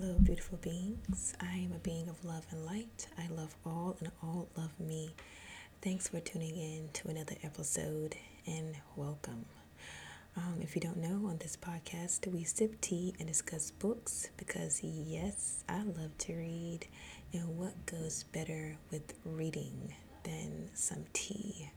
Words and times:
Hello, 0.00 0.16
beautiful 0.20 0.58
beings. 0.60 1.34
I 1.40 1.54
am 1.58 1.70
a 1.70 1.78
being 1.78 2.08
of 2.08 2.24
love 2.24 2.44
and 2.50 2.66
light. 2.66 3.06
I 3.16 3.28
love 3.28 3.54
all, 3.64 3.96
and 4.00 4.10
all 4.24 4.48
love 4.56 4.72
me. 4.80 5.14
Thanks 5.82 6.08
for 6.08 6.18
tuning 6.18 6.56
in 6.56 6.88
to 6.94 7.08
another 7.10 7.36
episode 7.44 8.16
and 8.44 8.74
welcome. 8.96 9.44
Um, 10.36 10.56
if 10.60 10.74
you 10.74 10.80
don't 10.80 10.96
know, 10.96 11.28
on 11.28 11.38
this 11.38 11.56
podcast, 11.56 12.26
we 12.26 12.42
sip 12.42 12.80
tea 12.80 13.14
and 13.20 13.28
discuss 13.28 13.70
books 13.70 14.30
because, 14.36 14.82
yes, 14.82 15.62
I 15.68 15.84
love 15.84 16.18
to 16.18 16.34
read. 16.34 16.88
And 17.32 17.56
what 17.56 17.86
goes 17.86 18.24
better 18.24 18.76
with 18.90 19.14
reading 19.24 19.94
than 20.24 20.70
some 20.74 21.04
tea? 21.12 21.70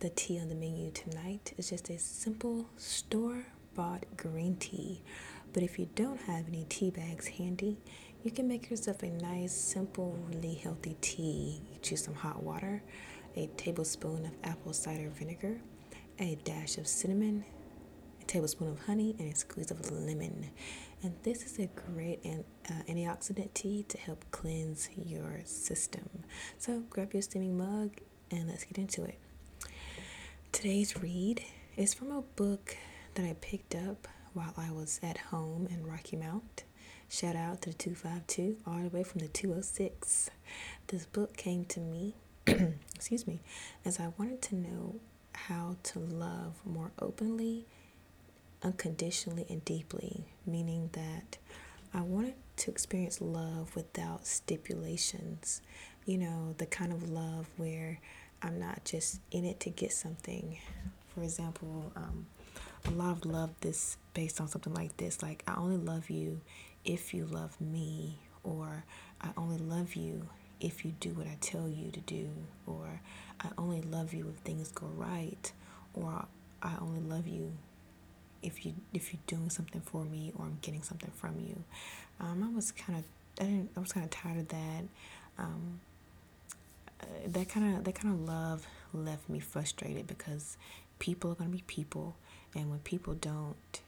The 0.00 0.10
tea 0.10 0.38
on 0.38 0.50
the 0.50 0.54
menu 0.54 0.90
tonight 0.90 1.54
is 1.56 1.70
just 1.70 1.88
a 1.88 1.98
simple 1.98 2.68
store 2.76 3.46
bought 3.74 4.04
green 4.16 4.56
tea 4.56 5.02
but 5.52 5.62
if 5.62 5.78
you 5.78 5.88
don't 5.94 6.20
have 6.22 6.46
any 6.48 6.64
tea 6.68 6.90
bags 6.90 7.26
handy, 7.26 7.78
you 8.22 8.30
can 8.30 8.48
make 8.48 8.70
yourself 8.70 9.02
a 9.02 9.10
nice, 9.10 9.52
simple, 9.52 10.18
really 10.28 10.54
healthy 10.54 10.96
tea. 11.00 11.60
You 11.72 11.78
choose 11.80 12.04
some 12.04 12.14
hot 12.14 12.42
water, 12.42 12.82
a 13.36 13.46
tablespoon 13.56 14.24
of 14.26 14.32
apple 14.44 14.72
cider 14.72 15.10
vinegar, 15.10 15.58
a 16.18 16.36
dash 16.44 16.78
of 16.78 16.86
cinnamon, 16.88 17.44
a 18.20 18.24
tablespoon 18.24 18.68
of 18.68 18.80
honey, 18.80 19.14
and 19.18 19.32
a 19.32 19.36
squeeze 19.36 19.70
of 19.70 19.90
lemon. 19.90 20.50
And 21.02 21.14
this 21.22 21.44
is 21.44 21.58
a 21.58 21.66
great 21.66 22.20
uh, 22.24 22.72
antioxidant 22.88 23.54
tea 23.54 23.84
to 23.88 23.98
help 23.98 24.24
cleanse 24.30 24.88
your 24.96 25.40
system. 25.44 26.08
So 26.58 26.80
grab 26.90 27.12
your 27.12 27.22
steaming 27.22 27.56
mug 27.56 27.90
and 28.30 28.48
let's 28.48 28.64
get 28.64 28.78
into 28.78 29.04
it. 29.04 29.18
Today's 30.52 31.00
read 31.00 31.44
is 31.76 31.92
from 31.94 32.10
a 32.10 32.22
book 32.22 32.76
that 33.14 33.24
I 33.24 33.36
picked 33.40 33.74
up 33.74 34.08
while 34.36 34.52
I 34.58 34.70
was 34.70 35.00
at 35.02 35.16
home 35.16 35.66
in 35.70 35.86
Rocky 35.86 36.14
Mount. 36.14 36.64
Shout 37.08 37.36
out 37.36 37.62
to 37.62 37.70
the 37.70 37.76
252 37.76 38.58
all 38.66 38.82
the 38.82 38.94
way 38.94 39.02
from 39.02 39.20
the 39.20 39.28
206. 39.28 40.28
This 40.88 41.06
book 41.06 41.38
came 41.38 41.64
to 41.64 41.80
me, 41.80 42.16
excuse 42.94 43.26
me, 43.26 43.40
as 43.86 43.98
I 43.98 44.12
wanted 44.18 44.42
to 44.42 44.56
know 44.56 44.96
how 45.32 45.76
to 45.84 46.00
love 46.00 46.60
more 46.66 46.90
openly, 46.98 47.64
unconditionally, 48.62 49.46
and 49.48 49.64
deeply, 49.64 50.26
meaning 50.44 50.90
that 50.92 51.38
I 51.94 52.02
wanted 52.02 52.34
to 52.58 52.70
experience 52.70 53.22
love 53.22 53.74
without 53.74 54.26
stipulations. 54.26 55.62
You 56.04 56.18
know, 56.18 56.54
the 56.58 56.66
kind 56.66 56.92
of 56.92 57.08
love 57.08 57.46
where 57.56 58.00
I'm 58.42 58.58
not 58.58 58.84
just 58.84 59.18
in 59.30 59.46
it 59.46 59.60
to 59.60 59.70
get 59.70 59.92
something. 59.92 60.58
For 61.14 61.22
example, 61.22 61.90
um, 61.96 62.26
a 62.86 62.90
lot 62.90 63.12
of 63.12 63.24
love 63.26 63.50
this 63.60 63.96
based 64.14 64.40
on 64.40 64.48
something 64.48 64.74
like 64.74 64.96
this. 64.96 65.22
Like 65.22 65.42
i 65.46 65.54
only 65.56 65.76
love 65.76 66.10
you 66.10 66.40
if 66.84 67.12
you 67.12 67.26
love 67.26 67.60
me 67.60 68.18
or 68.44 68.84
i 69.20 69.28
only 69.36 69.58
love 69.58 69.94
you 69.94 70.28
if 70.60 70.84
you 70.84 70.92
do 71.00 71.10
what 71.10 71.26
i 71.26 71.36
tell 71.40 71.68
you 71.68 71.90
to 71.90 72.00
do 72.00 72.28
or 72.66 73.00
i 73.40 73.48
only 73.58 73.82
love 73.82 74.14
you 74.14 74.28
if 74.28 74.36
things 74.42 74.70
go 74.72 74.86
right 74.94 75.52
or 75.94 76.24
i 76.62 76.74
only 76.80 77.00
love 77.00 77.26
you 77.26 77.52
if 78.42 78.64
you 78.64 78.72
if 78.94 79.12
you're 79.12 79.20
doing 79.26 79.50
something 79.50 79.80
for 79.80 80.04
me 80.04 80.32
or 80.36 80.44
i'm 80.44 80.58
getting 80.62 80.82
something 80.82 81.10
from 81.16 81.38
you. 81.40 81.62
Um, 82.20 82.42
i 82.44 82.54
was 82.54 82.72
kind 82.72 82.98
of 82.98 83.04
i 83.40 83.48
didn't 83.48 83.70
i 83.76 83.80
was 83.80 83.92
kind 83.92 84.04
of 84.04 84.10
tired 84.10 84.38
of 84.38 84.48
that. 84.48 84.84
Um, 85.38 85.80
uh, 87.00 87.04
that 87.26 87.48
kind 87.48 87.76
of 87.76 87.84
that 87.84 87.94
kind 87.94 88.14
of 88.14 88.20
love 88.20 88.66
left 88.94 89.28
me 89.28 89.38
frustrated 89.40 90.06
because 90.06 90.56
people 90.98 91.30
are 91.30 91.34
going 91.34 91.50
to 91.50 91.56
be 91.56 91.62
people 91.66 92.16
and 92.56 92.70
when 92.70 92.80
people 92.80 93.14
don't 93.14 93.80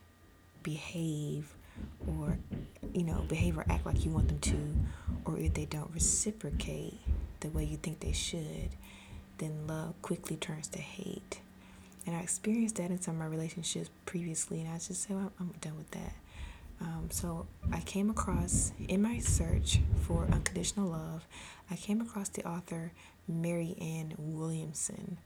behave 0.63 1.55
or, 2.07 2.39
you 2.93 3.03
know, 3.03 3.25
behave 3.29 3.57
or 3.57 3.65
act 3.69 3.87
like 3.87 4.05
you 4.05 4.11
want 4.11 4.29
them 4.29 4.39
to, 4.41 4.59
or 5.25 5.39
if 5.39 5.55
they 5.55 5.65
don't 5.65 5.91
reciprocate 5.95 6.95
the 7.41 7.49
way 7.49 7.65
you 7.65 7.77
think 7.79 8.01
they 8.01 8.13
should, 8.13 8.71
then 9.39 9.67
love 9.67 9.95
quickly 10.03 10.37
turns 10.37 10.69
to 10.69 10.79
hate. 10.79 11.41
And 12.07 12.17
I 12.17 12.21
experienced 12.21 12.77
that 12.77 12.91
in 12.91 13.01
some 13.01 13.15
of 13.15 13.21
my 13.21 13.27
relationships 13.27 13.91
previously, 14.07 14.61
and 14.61 14.69
I 14.71 14.75
just 14.75 15.03
said, 15.03 15.17
well, 15.17 15.33
I'm 15.39 15.55
done 15.61 15.77
with 15.77 15.91
that. 15.93 16.15
Um, 16.81 17.09
so 17.11 17.47
I 17.73 17.81
came 17.81 18.09
across, 18.11 18.73
in 18.87 19.03
my 19.03 19.19
search 19.19 19.81
for 20.03 20.27
unconditional 20.31 20.91
love, 20.91 21.27
I 21.71 21.77
came 21.77 22.01
across 22.01 22.29
the 22.29 22.47
author 22.47 22.93
Marianne 23.27 24.15
Williamson. 24.17 25.19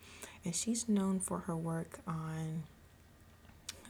And 0.44 0.54
she's 0.54 0.88
known 0.88 1.20
for 1.20 1.40
her 1.40 1.56
work 1.56 2.00
on 2.06 2.64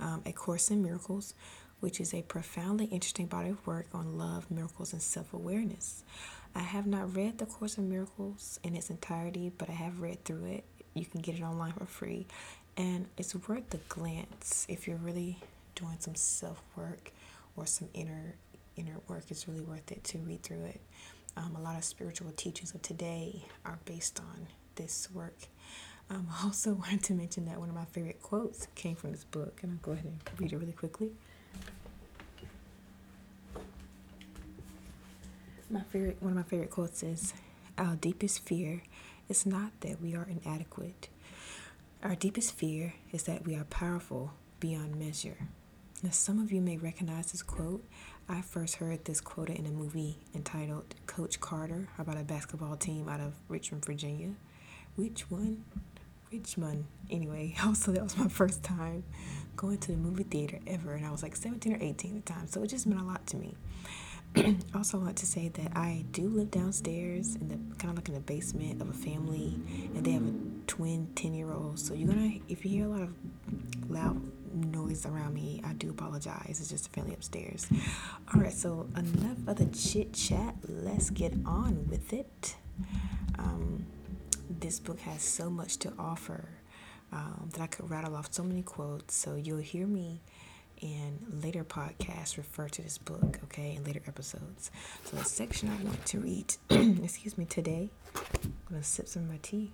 um, 0.02 0.22
A 0.26 0.32
Course 0.32 0.70
in 0.70 0.82
Miracles, 0.82 1.34
which 1.80 2.00
is 2.00 2.12
a 2.12 2.22
profoundly 2.22 2.86
interesting 2.86 3.26
body 3.26 3.50
of 3.50 3.66
work 3.66 3.86
on 3.94 4.18
love, 4.18 4.50
miracles, 4.50 4.92
and 4.92 5.00
self 5.00 5.32
awareness. 5.32 6.04
I 6.54 6.60
have 6.60 6.86
not 6.86 7.16
read 7.16 7.38
The 7.38 7.46
Course 7.46 7.78
in 7.78 7.88
Miracles 7.88 8.60
in 8.62 8.76
its 8.76 8.90
entirety, 8.90 9.50
but 9.56 9.70
I 9.70 9.72
have 9.72 10.00
read 10.00 10.24
through 10.24 10.44
it. 10.46 10.64
You 10.94 11.06
can 11.06 11.22
get 11.22 11.36
it 11.36 11.42
online 11.42 11.72
for 11.72 11.86
free. 11.86 12.26
And 12.76 13.06
it's 13.16 13.34
worth 13.48 13.70
the 13.70 13.78
glance 13.88 14.66
if 14.68 14.86
you're 14.86 14.96
really 14.98 15.38
doing 15.74 15.96
some 15.98 16.14
self 16.14 16.62
work 16.76 17.12
or 17.56 17.66
some 17.66 17.88
inner 17.94 18.34
inner 18.76 18.96
work. 19.08 19.24
It's 19.28 19.46
really 19.48 19.60
worth 19.60 19.90
it 19.92 20.02
to 20.04 20.18
read 20.18 20.42
through 20.42 20.64
it. 20.64 20.80
Um, 21.36 21.56
a 21.56 21.60
lot 21.60 21.76
of 21.76 21.84
spiritual 21.84 22.30
teachings 22.36 22.74
of 22.74 22.82
today 22.82 23.44
are 23.64 23.78
based 23.84 24.20
on 24.20 24.46
this 24.74 25.08
work. 25.12 25.36
Um, 26.12 26.26
I 26.40 26.44
also 26.44 26.74
wanted 26.74 27.02
to 27.04 27.14
mention 27.14 27.46
that 27.46 27.58
one 27.58 27.68
of 27.68 27.74
my 27.74 27.84
favorite 27.86 28.22
quotes 28.22 28.66
came 28.74 28.96
from 28.96 29.12
this 29.12 29.24
book, 29.24 29.60
and 29.62 29.72
I'll 29.72 29.78
go 29.78 29.92
ahead 29.92 30.04
and 30.04 30.40
read 30.40 30.52
it 30.52 30.56
really 30.56 30.72
quickly. 30.72 31.10
My 35.70 35.80
favorite, 35.82 36.18
one 36.20 36.32
of 36.32 36.36
my 36.36 36.42
favorite 36.42 36.70
quotes 36.70 37.02
is, 37.02 37.32
"Our 37.78 37.96
deepest 37.96 38.40
fear 38.40 38.82
is 39.28 39.46
not 39.46 39.72
that 39.80 40.02
we 40.02 40.14
are 40.14 40.24
inadequate. 40.24 41.08
Our 42.02 42.14
deepest 42.14 42.52
fear 42.52 42.94
is 43.10 43.22
that 43.22 43.46
we 43.46 43.54
are 43.54 43.64
powerful 43.64 44.34
beyond 44.60 44.96
measure." 44.96 45.48
Now, 46.02 46.10
some 46.10 46.40
of 46.40 46.52
you 46.52 46.60
may 46.60 46.76
recognize 46.76 47.32
this 47.32 47.42
quote. 47.42 47.84
I 48.28 48.42
first 48.42 48.76
heard 48.76 49.04
this 49.04 49.20
quoted 49.20 49.56
in 49.58 49.66
a 49.66 49.70
movie 49.70 50.18
entitled 50.34 50.94
Coach 51.06 51.40
Carter 51.40 51.88
about 51.96 52.18
a 52.18 52.24
basketball 52.24 52.76
team 52.76 53.08
out 53.08 53.20
of 53.20 53.34
Richmond, 53.48 53.84
Virginia. 53.84 54.34
Which 54.96 55.30
one? 55.30 55.64
Richmond. 56.32 56.86
Anyway, 57.10 57.54
also 57.64 57.92
that 57.92 58.02
was 58.02 58.16
my 58.16 58.28
first 58.28 58.62
time 58.62 59.04
going 59.54 59.78
to 59.78 59.92
the 59.92 59.98
movie 59.98 60.22
theater 60.22 60.58
ever, 60.66 60.94
and 60.94 61.06
I 61.06 61.10
was 61.10 61.22
like 61.22 61.36
17 61.36 61.74
or 61.74 61.78
18 61.80 62.16
at 62.16 62.26
the 62.26 62.32
time, 62.32 62.46
so 62.46 62.62
it 62.62 62.68
just 62.68 62.86
meant 62.86 63.00
a 63.00 63.04
lot 63.04 63.26
to 63.28 63.36
me. 63.36 63.54
also, 64.74 64.96
want 64.96 65.16
to 65.18 65.26
say 65.26 65.48
that 65.48 65.76
I 65.76 66.06
do 66.10 66.26
live 66.26 66.50
downstairs 66.50 67.36
in 67.36 67.48
the 67.48 67.56
kind 67.76 67.90
of 67.90 67.96
like 67.96 68.08
in 68.08 68.14
the 68.14 68.20
basement 68.20 68.80
of 68.80 68.88
a 68.88 68.94
family, 68.94 69.60
and 69.94 70.02
they 70.02 70.12
have 70.12 70.22
a 70.22 70.32
twin 70.66 71.10
10 71.14 71.34
year 71.34 71.52
old. 71.52 71.78
So 71.78 71.92
you're 71.92 72.08
gonna, 72.08 72.38
if 72.48 72.64
you 72.64 72.70
hear 72.70 72.86
a 72.86 72.88
lot 72.88 73.02
of 73.02 73.14
loud 73.90 74.22
noise 74.54 75.04
around 75.04 75.34
me, 75.34 75.60
I 75.66 75.74
do 75.74 75.90
apologize. 75.90 76.60
It's 76.60 76.70
just 76.70 76.86
a 76.86 76.90
family 76.90 77.12
upstairs. 77.12 77.66
All 78.34 78.40
right, 78.40 78.52
so 78.52 78.86
enough 78.96 79.36
of 79.46 79.56
the 79.56 79.66
chit 79.66 80.14
chat. 80.14 80.54
Let's 80.66 81.10
get 81.10 81.34
on 81.44 81.86
with 81.90 82.14
it. 82.14 82.56
Um, 83.38 83.84
this 84.60 84.80
book 84.80 85.00
has 85.00 85.22
so 85.22 85.50
much 85.50 85.76
to 85.78 85.92
offer 85.98 86.48
um, 87.12 87.50
that 87.52 87.60
I 87.60 87.66
could 87.66 87.90
rattle 87.90 88.16
off 88.16 88.32
so 88.32 88.42
many 88.42 88.62
quotes. 88.62 89.14
So 89.14 89.34
you'll 89.34 89.58
hear 89.58 89.86
me 89.86 90.20
in 90.80 91.18
later 91.42 91.64
podcasts 91.64 92.36
refer 92.36 92.68
to 92.68 92.82
this 92.82 92.98
book, 92.98 93.38
okay, 93.44 93.76
in 93.76 93.84
later 93.84 94.02
episodes. 94.06 94.70
So 95.04 95.16
the 95.16 95.24
section 95.24 95.68
I 95.68 95.82
want 95.84 96.04
to 96.06 96.18
read, 96.18 96.54
excuse 96.70 97.38
me, 97.38 97.44
today, 97.44 97.88
I'm 98.14 98.52
gonna 98.68 98.82
sip 98.82 99.06
some 99.06 99.22
of 99.22 99.30
my 99.30 99.38
tea. 99.42 99.70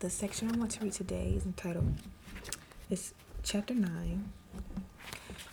The 0.00 0.10
section 0.10 0.50
I 0.52 0.58
want 0.58 0.72
to 0.72 0.84
read 0.84 0.92
today 0.92 1.32
is 1.36 1.46
entitled, 1.46 1.94
it's 2.90 3.14
chapter 3.42 3.72
9, 3.72 4.32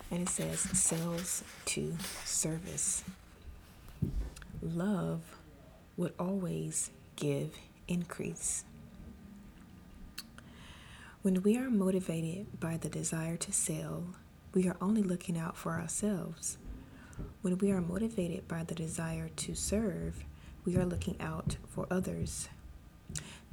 and 0.10 0.22
it 0.22 0.30
says 0.30 0.60
Sales 0.60 1.44
to 1.66 1.96
Service 2.26 3.04
love 4.62 5.22
would 5.98 6.13
always 6.19 6.92
give 7.16 7.52
increase. 7.88 8.63
When 11.22 11.44
we 11.44 11.58
are 11.58 11.69
motivated 11.69 12.60
by 12.60 12.78
the 12.78 12.90
desire 12.90 13.38
to 13.38 13.52
sell, 13.52 14.06
we 14.54 14.68
are 14.68 14.78
only 14.81 15.04
looking 15.04 15.38
out 15.38 15.56
for 15.56 15.74
ourselves. 15.74 16.58
When 17.42 17.58
we 17.60 17.72
are 17.72 17.81
motivated 17.81 18.48
by 18.48 18.63
the 18.63 18.75
desire 18.75 19.30
to 19.30 19.54
serve, 19.56 20.24
we 20.66 20.78
are 20.78 20.86
looking 20.86 21.16
out 21.19 21.58
for 21.68 21.88
others. 21.92 22.50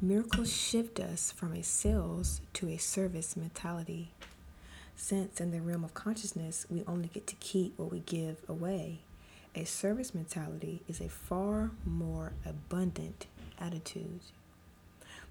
Miracles 0.01 0.55
shift 0.55 1.01
us 1.01 1.33
from 1.33 1.53
a 1.53 1.63
sales 1.63 2.41
to 2.55 2.69
a 2.69 2.77
service 2.77 3.37
mentality. 3.37 4.13
Since 4.97 5.41
in 5.41 5.51
the 5.51 5.61
realm 5.61 5.85
of 5.85 5.95
consciousness, 5.95 6.67
we 6.71 6.85
only 6.87 7.09
get 7.09 7.27
to 7.29 7.37
keep 7.37 7.79
what 7.79 7.91
we 7.91 8.01
give 8.01 8.39
away. 8.49 9.01
A 9.55 9.65
service 9.65 10.15
mentality 10.15 10.83
is 10.89 11.01
a 11.01 11.09
far 11.09 11.71
more 11.85 12.33
abundant 12.45 13.27
attitude. 13.59 14.21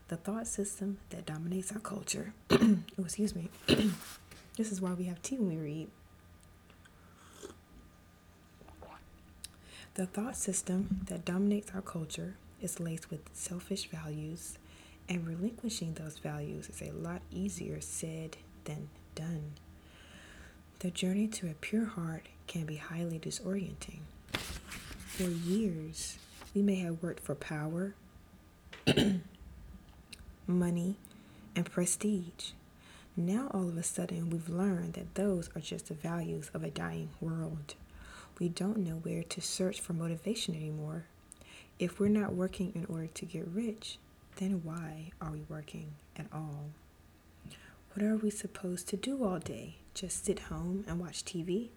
The 0.09 0.17
thought 0.17 0.47
system 0.47 0.97
that 1.09 1.25
dominates 1.25 1.71
our 1.71 1.79
culture. 1.79 2.33
oh, 2.51 2.79
excuse 2.99 3.35
me. 3.35 3.49
this 4.57 4.71
is 4.71 4.81
why 4.81 4.93
we 4.93 5.05
have 5.05 5.21
tea 5.21 5.37
when 5.37 5.49
we 5.49 5.57
read. 5.57 5.87
The 9.95 10.05
thought 10.05 10.37
system 10.37 11.01
that 11.07 11.25
dominates 11.25 11.71
our 11.73 11.81
culture 11.81 12.35
is 12.61 12.79
laced 12.79 13.09
with 13.09 13.21
selfish 13.33 13.89
values, 13.89 14.57
and 15.09 15.25
relinquishing 15.25 15.93
those 15.95 16.19
values 16.19 16.69
is 16.69 16.81
a 16.81 16.91
lot 16.91 17.21
easier 17.31 17.81
said 17.81 18.37
than 18.65 18.89
done. 19.15 19.53
The 20.79 20.91
journey 20.91 21.27
to 21.29 21.49
a 21.49 21.53
pure 21.55 21.85
heart 21.85 22.27
can 22.47 22.65
be 22.65 22.77
highly 22.77 23.19
disorienting. 23.19 23.99
For 24.31 25.23
years, 25.23 26.17
we 26.55 26.61
may 26.61 26.75
have 26.75 27.03
worked 27.03 27.23
for 27.23 27.35
power, 27.35 27.94
money, 30.47 30.95
and 31.55 31.69
prestige. 31.69 32.51
Now, 33.15 33.49
all 33.51 33.67
of 33.67 33.77
a 33.77 33.83
sudden, 33.83 34.29
we've 34.29 34.49
learned 34.49 34.94
that 34.94 35.15
those 35.15 35.49
are 35.55 35.61
just 35.61 35.88
the 35.88 35.94
values 35.95 36.51
of 36.53 36.63
a 36.63 36.69
dying 36.69 37.09
world. 37.19 37.75
We 38.39 38.50
don't 38.50 38.77
know 38.77 38.97
where 39.01 39.23
to 39.23 39.41
search 39.41 39.81
for 39.81 39.93
motivation 39.93 40.55
anymore. 40.55 41.05
If 41.79 42.00
we're 42.00 42.09
not 42.09 42.33
working 42.33 42.71
in 42.75 42.85
order 42.85 43.07
to 43.07 43.25
get 43.25 43.47
rich, 43.47 43.97
then 44.38 44.61
why 44.63 45.11
are 45.19 45.31
we 45.31 45.41
working 45.50 45.95
at 46.15 46.27
all? 46.31 46.69
What 47.93 48.05
are 48.05 48.15
we 48.15 48.29
supposed 48.29 48.88
to 48.89 48.97
do 48.97 49.23
all 49.23 49.39
day? 49.39 49.77
Just 49.95 50.25
sit 50.25 50.39
home 50.39 50.85
and 50.88 51.00
watch 51.00 51.25
TV? 51.25 51.69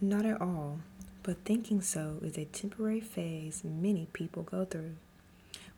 Not 0.00 0.26
at 0.26 0.40
all, 0.40 0.80
but 1.22 1.44
thinking 1.44 1.80
so 1.80 2.18
is 2.22 2.36
a 2.36 2.44
temporary 2.46 3.00
phase 3.00 3.62
many 3.64 4.08
people 4.12 4.42
go 4.42 4.64
through. 4.64 4.96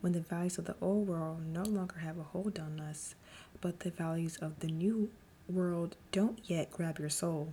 When 0.01 0.13
the 0.13 0.21
values 0.21 0.59
of 0.59 0.65
the 0.65 0.77
old 0.81 1.07
world 1.07 1.47
no 1.47 1.63
longer 1.63 1.99
have 1.99 2.19
a 2.19 2.23
hold 2.23 2.59
on 2.59 2.81
us, 2.81 3.15
but 3.61 3.81
the 3.81 3.91
values 3.91 4.37
of 4.39 4.61
the 4.61 4.69
new 4.69 5.11
world 5.49 5.97
don't 6.13 6.39
yet 6.45 6.71
grab 6.71 6.99
your 6.99 7.11
soul. 7.11 7.53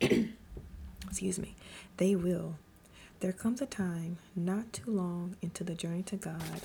Excuse 0.00 1.38
me, 1.38 1.54
they 1.96 2.14
will. 2.14 2.56
There 3.20 3.32
comes 3.32 3.60
a 3.60 3.66
time 3.66 4.18
not 4.36 4.72
too 4.72 4.90
long 4.90 5.36
into 5.42 5.64
the 5.64 5.74
journey 5.74 6.02
to 6.04 6.16
God 6.16 6.60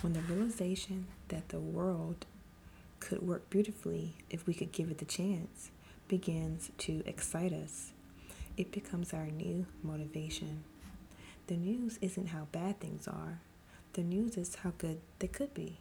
when 0.00 0.12
the 0.12 0.20
realization 0.20 1.06
that 1.28 1.48
the 1.50 1.60
world 1.60 2.24
could 3.00 3.20
work 3.22 3.50
beautifully 3.50 4.14
if 4.30 4.46
we 4.46 4.54
could 4.54 4.72
give 4.72 4.90
it 4.90 4.98
the 4.98 5.04
chance 5.04 5.70
begins 6.08 6.70
to 6.78 7.02
excite 7.04 7.52
us. 7.52 7.92
It 8.60 8.72
becomes 8.72 9.14
our 9.14 9.24
new 9.24 9.64
motivation. 9.82 10.64
The 11.46 11.56
news 11.56 11.98
isn't 12.02 12.26
how 12.26 12.46
bad 12.52 12.78
things 12.78 13.08
are, 13.08 13.40
the 13.94 14.02
news 14.02 14.36
is 14.36 14.56
how 14.56 14.74
good 14.76 15.00
they 15.18 15.28
could 15.28 15.54
be. 15.54 15.78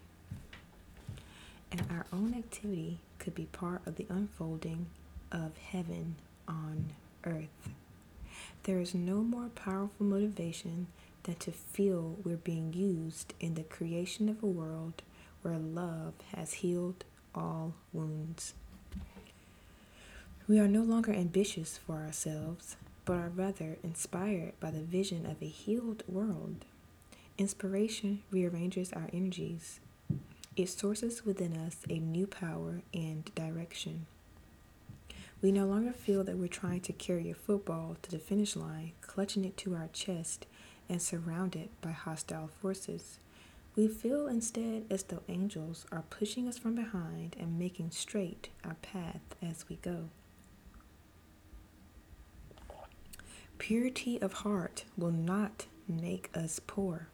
And 1.74 1.84
our 1.92 2.06
own 2.14 2.34
activity 2.34 3.00
could 3.18 3.36
be 3.36 3.48
part 3.48 3.86
of 3.86 3.98
the 3.98 4.06
unfolding 4.08 4.86
of 5.30 5.58
heaven 5.58 6.16
on 6.48 6.94
earth. 7.26 7.74
There 8.64 8.80
is 8.80 8.96
no 8.96 9.24
more 9.24 9.50
powerful 9.50 10.06
motivation 10.06 10.88
than 11.24 11.36
to 11.36 11.52
feel 11.52 12.16
we're 12.24 12.38
being 12.38 12.72
used 12.72 13.34
in 13.42 13.56
the 13.56 13.64
creation 13.64 14.30
of 14.30 14.42
a 14.42 14.46
world 14.46 15.04
where 15.42 15.58
love 15.58 16.14
has 16.34 16.54
healed 16.54 17.04
all 17.36 17.74
wounds. 17.92 18.54
We 20.50 20.58
are 20.58 20.68
no 20.68 20.82
longer 20.82 21.14
ambitious 21.14 21.78
for 21.78 21.98
ourselves, 21.98 22.76
but 23.06 23.14
are 23.14 23.30
rather 23.30 23.78
inspired 23.84 24.60
by 24.60 24.72
the 24.72 24.82
vision 24.82 25.28
of 25.28 25.40
a 25.44 25.48
healed 25.48 26.02
world. 26.08 26.66
Inspiration 27.38 28.24
rearranges 28.32 28.92
our 28.92 29.12
energies. 29.14 29.80
It 30.56 30.70
sources 30.70 31.24
within 31.24 31.56
us 31.56 31.78
a 31.88 32.00
new 32.00 32.26
power 32.26 32.82
and 32.96 33.30
direction. 33.36 34.08
We 35.40 35.52
no 35.52 35.68
longer 35.68 35.92
feel 35.92 36.24
that 36.24 36.40
we're 36.40 36.48
trying 36.48 36.82
to 36.82 36.94
carry 36.94 37.30
a 37.30 37.36
football 37.36 37.98
to 38.02 38.10
the 38.10 38.18
finish 38.18 38.56
line, 38.56 38.94
clutching 39.02 39.46
it 39.46 39.56
to 39.58 39.76
our 39.76 39.90
chest 39.94 40.48
and 40.90 41.00
surrounded 41.00 41.70
by 41.80 41.92
hostile 41.92 42.50
forces. 42.60 43.20
We 43.76 43.88
feel 43.88 44.26
instead 44.26 44.86
as 44.90 45.04
though 45.04 45.22
angels 45.30 45.86
are 45.92 46.06
pushing 46.10 46.48
us 46.48 46.58
from 46.58 46.74
behind 46.74 47.36
and 47.40 47.60
making 47.60 47.92
straight 47.92 48.50
our 48.66 48.78
path 48.82 49.22
as 49.44 49.70
we 49.70 49.76
go. 49.76 50.10
Purity 53.60 54.20
of 54.22 54.34
heart 54.34 54.86
will 54.98 55.12
not 55.12 55.68
make 55.88 56.30
us 56.34 56.60
poor. 56.66 57.10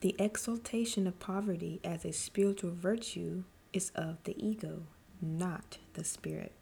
The 0.00 0.16
exaltation 0.18 1.06
of 1.06 1.18
poverty 1.18 1.80
as 1.84 2.04
a 2.04 2.12
spiritual 2.12 2.70
virtue 2.70 3.42
is 3.72 3.90
of 3.94 4.22
the 4.24 4.34
ego, 4.42 4.84
not 5.20 5.78
the 5.92 6.04
spirit. 6.04 6.52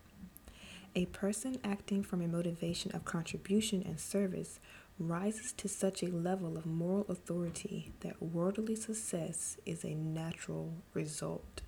A 0.97 1.07
person 1.07 1.59
acting 1.63 2.03
from 2.03 2.23
a 2.23 2.27
motivation 2.27 2.91
of 2.93 3.05
contribution 3.05 3.85
and 3.87 4.01
service 4.01 4.59
rises 4.99 5.53
to 5.53 5.69
such 5.69 6.03
a 6.03 6.11
level 6.11 6.57
of 6.57 6.67
moral 6.67 7.07
authority 7.09 7.93
that 8.01 8.21
worldly 8.21 8.75
success 8.75 9.59
is 9.67 9.85
a 9.85 9.95
natural 9.95 10.73
result. 10.95 11.61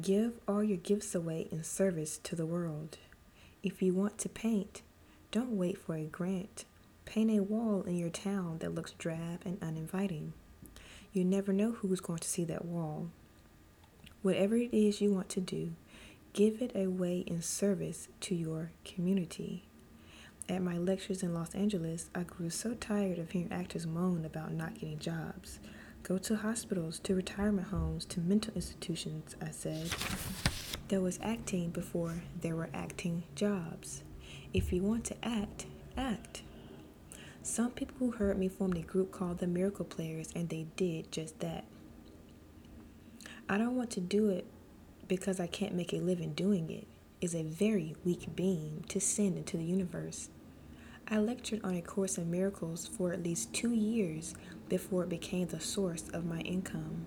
Give 0.00 0.34
all 0.48 0.62
your 0.64 0.78
gifts 0.78 1.14
away 1.14 1.48
in 1.50 1.64
service 1.64 2.18
to 2.22 2.36
the 2.36 2.46
world. 2.46 2.98
If 3.62 3.82
you 3.82 3.92
want 3.92 4.16
to 4.18 4.28
paint, 4.28 4.82
don't 5.34 5.56
wait 5.56 5.76
for 5.76 5.96
a 5.96 6.04
grant. 6.04 6.64
Paint 7.06 7.28
a 7.32 7.40
wall 7.40 7.82
in 7.88 7.96
your 7.96 8.08
town 8.08 8.58
that 8.58 8.72
looks 8.72 8.92
drab 8.92 9.40
and 9.44 9.58
uninviting. 9.60 10.32
You 11.12 11.24
never 11.24 11.52
know 11.52 11.72
who's 11.72 11.98
going 11.98 12.20
to 12.20 12.28
see 12.28 12.44
that 12.44 12.64
wall. 12.64 13.10
Whatever 14.22 14.54
it 14.54 14.72
is 14.72 15.00
you 15.00 15.12
want 15.12 15.28
to 15.30 15.40
do, 15.40 15.72
give 16.34 16.62
it 16.62 16.70
away 16.76 17.24
in 17.26 17.42
service 17.42 18.06
to 18.20 18.36
your 18.36 18.70
community. 18.84 19.64
At 20.48 20.62
my 20.62 20.78
lectures 20.78 21.24
in 21.24 21.34
Los 21.34 21.52
Angeles, 21.52 22.10
I 22.14 22.22
grew 22.22 22.48
so 22.48 22.74
tired 22.74 23.18
of 23.18 23.32
hearing 23.32 23.50
actors 23.50 23.88
moan 23.88 24.24
about 24.24 24.52
not 24.52 24.74
getting 24.74 25.00
jobs. 25.00 25.58
Go 26.04 26.16
to 26.18 26.36
hospitals, 26.36 27.00
to 27.00 27.16
retirement 27.16 27.66
homes, 27.68 28.04
to 28.04 28.20
mental 28.20 28.54
institutions, 28.54 29.34
I 29.42 29.50
said. 29.50 29.90
There 30.86 31.00
was 31.00 31.18
acting 31.20 31.70
before 31.70 32.22
there 32.40 32.54
were 32.54 32.70
acting 32.72 33.24
jobs. 33.34 34.03
If 34.54 34.72
you 34.72 34.82
want 34.82 35.04
to 35.06 35.16
act, 35.26 35.66
act. 35.96 36.42
Some 37.42 37.72
people 37.72 37.96
who 37.98 38.12
heard 38.12 38.38
me 38.38 38.46
formed 38.46 38.76
a 38.78 38.82
group 38.82 39.10
called 39.10 39.38
the 39.38 39.48
Miracle 39.48 39.84
Players, 39.84 40.30
and 40.36 40.48
they 40.48 40.68
did 40.76 41.10
just 41.10 41.40
that. 41.40 41.64
I 43.48 43.58
don't 43.58 43.74
want 43.74 43.90
to 43.90 44.00
do 44.00 44.30
it 44.30 44.46
because 45.08 45.40
I 45.40 45.48
can't 45.48 45.74
make 45.74 45.92
a 45.92 45.96
living 45.96 46.34
doing 46.34 46.70
it 46.70 46.86
is 47.20 47.34
a 47.34 47.42
very 47.42 47.96
weak 48.04 48.36
beam 48.36 48.84
to 48.88 49.00
send 49.00 49.36
into 49.36 49.56
the 49.56 49.64
universe. 49.64 50.28
I 51.08 51.18
lectured 51.18 51.60
on 51.64 51.74
A 51.74 51.82
Course 51.82 52.16
in 52.16 52.30
Miracles 52.30 52.86
for 52.86 53.12
at 53.12 53.24
least 53.24 53.52
two 53.52 53.72
years 53.72 54.34
before 54.68 55.02
it 55.02 55.08
became 55.08 55.48
the 55.48 55.60
source 55.60 56.04
of 56.14 56.24
my 56.24 56.38
income. 56.40 57.06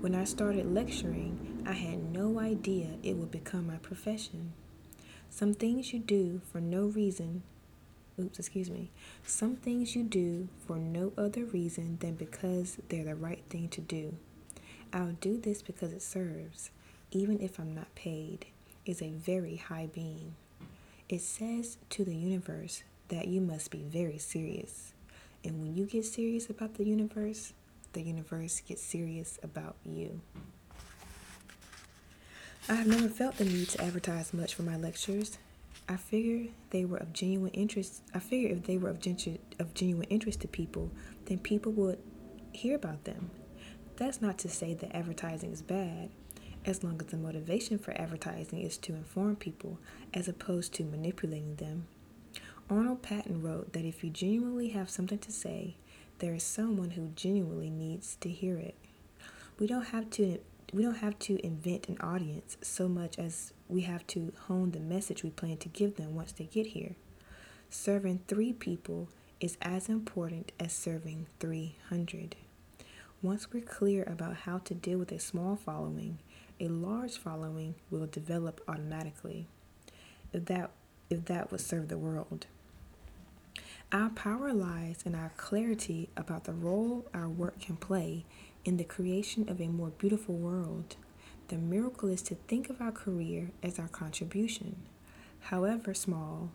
When 0.00 0.14
I 0.14 0.24
started 0.24 0.74
lecturing, 0.74 1.64
I 1.66 1.72
had 1.72 2.12
no 2.12 2.38
idea 2.38 2.98
it 3.02 3.16
would 3.16 3.30
become 3.30 3.66
my 3.66 3.78
profession. 3.78 4.52
Some 5.36 5.52
things 5.52 5.92
you 5.92 5.98
do 5.98 6.40
for 6.50 6.62
no 6.62 6.86
reason, 6.86 7.42
oops, 8.18 8.38
excuse 8.38 8.70
me, 8.70 8.90
some 9.22 9.54
things 9.54 9.94
you 9.94 10.02
do 10.02 10.48
for 10.66 10.78
no 10.78 11.12
other 11.18 11.44
reason 11.44 11.98
than 12.00 12.14
because 12.14 12.78
they're 12.88 13.04
the 13.04 13.14
right 13.14 13.44
thing 13.50 13.68
to 13.68 13.82
do. 13.82 14.16
I'll 14.94 15.12
do 15.20 15.36
this 15.36 15.60
because 15.60 15.92
it 15.92 16.00
serves, 16.00 16.70
even 17.10 17.38
if 17.38 17.58
I'm 17.60 17.74
not 17.74 17.94
paid, 17.94 18.46
is 18.86 19.02
a 19.02 19.10
very 19.10 19.56
high 19.56 19.90
being. 19.92 20.36
It 21.06 21.20
says 21.20 21.76
to 21.90 22.02
the 22.02 22.16
universe 22.16 22.82
that 23.08 23.28
you 23.28 23.42
must 23.42 23.70
be 23.70 23.82
very 23.82 24.16
serious. 24.16 24.94
And 25.44 25.60
when 25.60 25.76
you 25.76 25.84
get 25.84 26.06
serious 26.06 26.48
about 26.48 26.76
the 26.76 26.86
universe, 26.86 27.52
the 27.92 28.00
universe 28.00 28.62
gets 28.66 28.80
serious 28.80 29.38
about 29.42 29.76
you. 29.84 30.22
I 32.68 32.74
have 32.74 32.86
never 32.86 33.08
felt 33.08 33.36
the 33.36 33.44
need 33.44 33.68
to 33.70 33.84
advertise 33.84 34.34
much 34.34 34.54
for 34.54 34.62
my 34.62 34.76
lectures. 34.76 35.38
I 35.88 35.96
figure 35.96 36.50
they 36.70 36.84
were 36.84 36.96
of 36.98 37.12
genuine 37.12 37.52
interest. 37.52 38.02
I 38.12 38.18
figure 38.18 38.50
if 38.50 38.64
they 38.64 38.76
were 38.76 38.90
of, 38.90 39.00
genu- 39.00 39.38
of 39.58 39.72
genuine 39.74 40.08
interest 40.10 40.40
to 40.40 40.48
people, 40.48 40.90
then 41.26 41.38
people 41.38 41.72
would 41.72 41.98
hear 42.52 42.74
about 42.74 43.04
them. 43.04 43.30
That's 43.96 44.20
not 44.20 44.38
to 44.38 44.48
say 44.48 44.74
that 44.74 44.96
advertising 44.96 45.52
is 45.52 45.62
bad, 45.62 46.10
as 46.64 46.82
long 46.82 47.00
as 47.00 47.06
the 47.06 47.16
motivation 47.16 47.78
for 47.78 47.92
advertising 48.00 48.60
is 48.60 48.76
to 48.78 48.94
inform 48.94 49.36
people 49.36 49.78
as 50.12 50.26
opposed 50.26 50.74
to 50.74 50.84
manipulating 50.84 51.56
them 51.56 51.86
Arnold 52.68 53.02
Patent 53.02 53.44
wrote 53.44 53.72
that 53.74 53.84
if 53.84 54.02
you 54.02 54.10
genuinely 54.10 54.70
have 54.70 54.90
something 54.90 55.18
to 55.18 55.30
say, 55.30 55.76
there 56.18 56.34
is 56.34 56.42
someone 56.42 56.90
who 56.90 57.12
genuinely 57.14 57.70
needs 57.70 58.16
to 58.16 58.28
hear 58.28 58.56
it. 58.56 58.74
We 59.58 59.68
don't 59.68 59.86
have 59.86 60.10
to 60.10 60.40
we 60.72 60.82
don't 60.82 60.98
have 60.98 61.18
to 61.20 61.44
invent 61.44 61.88
an 61.88 61.98
audience 62.00 62.56
so 62.62 62.88
much 62.88 63.18
as 63.18 63.52
we 63.68 63.82
have 63.82 64.06
to 64.08 64.32
hone 64.46 64.72
the 64.72 64.80
message 64.80 65.22
we 65.22 65.30
plan 65.30 65.56
to 65.58 65.68
give 65.68 65.96
them 65.96 66.14
once 66.14 66.32
they 66.32 66.44
get 66.44 66.66
here. 66.68 66.96
Serving 67.70 68.20
3 68.26 68.52
people 68.52 69.08
is 69.40 69.56
as 69.62 69.88
important 69.88 70.52
as 70.58 70.72
serving 70.72 71.26
300. 71.40 72.36
Once 73.22 73.52
we're 73.52 73.60
clear 73.62 74.04
about 74.04 74.36
how 74.38 74.58
to 74.58 74.74
deal 74.74 74.98
with 74.98 75.12
a 75.12 75.18
small 75.18 75.56
following, 75.56 76.18
a 76.60 76.68
large 76.68 77.18
following 77.18 77.74
will 77.90 78.06
develop 78.06 78.60
automatically. 78.68 79.46
If 80.32 80.46
that 80.46 80.70
if 81.08 81.24
that 81.26 81.50
would 81.50 81.60
serve 81.60 81.88
the 81.88 81.98
world. 81.98 82.46
Our 83.92 84.10
power 84.10 84.52
lies 84.52 85.02
in 85.04 85.14
our 85.14 85.32
clarity 85.36 86.08
about 86.16 86.44
the 86.44 86.52
role 86.52 87.06
our 87.14 87.28
work 87.28 87.60
can 87.60 87.76
play 87.76 88.24
in 88.66 88.76
the 88.76 88.84
creation 88.84 89.48
of 89.48 89.60
a 89.60 89.68
more 89.68 89.90
beautiful 89.90 90.34
world. 90.34 90.96
The 91.48 91.56
miracle 91.56 92.08
is 92.08 92.20
to 92.22 92.34
think 92.34 92.68
of 92.68 92.80
our 92.80 92.90
career 92.90 93.52
as 93.62 93.78
our 93.78 93.86
contribution, 93.86 94.74
however 95.38 95.94
small, 95.94 96.50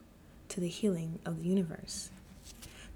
to 0.50 0.60
the 0.60 0.68
healing 0.68 1.20
of 1.26 1.40
the 1.40 1.48
universe. 1.48 2.10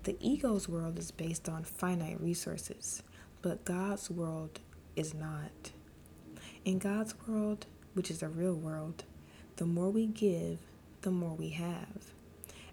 The 0.04 0.18
ego's 0.20 0.68
world 0.68 1.00
is 1.00 1.12
based 1.12 1.48
on 1.48 1.64
finite 1.64 2.20
resources, 2.20 3.02
but 3.42 3.64
God's 3.64 4.12
world 4.12 4.60
is 4.98 5.14
not. 5.14 5.72
In 6.66 6.78
God's 6.78 7.16
world, 7.26 7.68
which 7.94 8.12
is 8.12 8.22
a 8.22 8.28
real 8.28 8.56
world, 8.56 9.06
the 9.56 9.66
more 9.66 9.90
we 9.90 10.08
give, 10.08 10.60
the 11.04 11.12
more 11.12 11.34
we 11.34 11.50
have. 11.50 12.12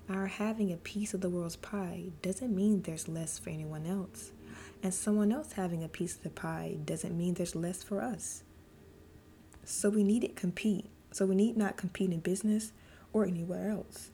Our 0.09 0.27
having 0.27 0.73
a 0.73 0.77
piece 0.77 1.15
of 1.15 1.21
the 1.21 1.31
world's 1.31 1.55
pie 1.55 2.07
doesn't 2.21 2.55
mean 2.55 2.83
there's 2.83 3.07
less 3.07 3.39
for 3.39 3.51
anyone 3.51 3.87
else. 3.87 4.33
And 4.83 4.93
someone 4.93 5.31
else 5.31 5.53
having 5.53 5.85
a 5.85 5.89
piece 5.89 6.17
of 6.17 6.23
the 6.23 6.31
pie 6.31 6.77
doesn't 6.85 7.17
mean 7.17 7.35
there's 7.35 7.55
less 7.55 7.83
for 7.83 8.03
us. 8.03 8.43
So 9.65 9.91
we 9.91 10.03
need 10.03 10.23
to 10.23 10.29
compete. 10.29 10.87
So 11.13 11.27
we 11.27 11.35
need 11.37 11.57
not 11.57 11.77
compete 11.77 12.11
in 12.11 12.21
business 12.21 12.73
or 13.13 13.25
anywhere 13.25 13.71
else. 13.71 14.11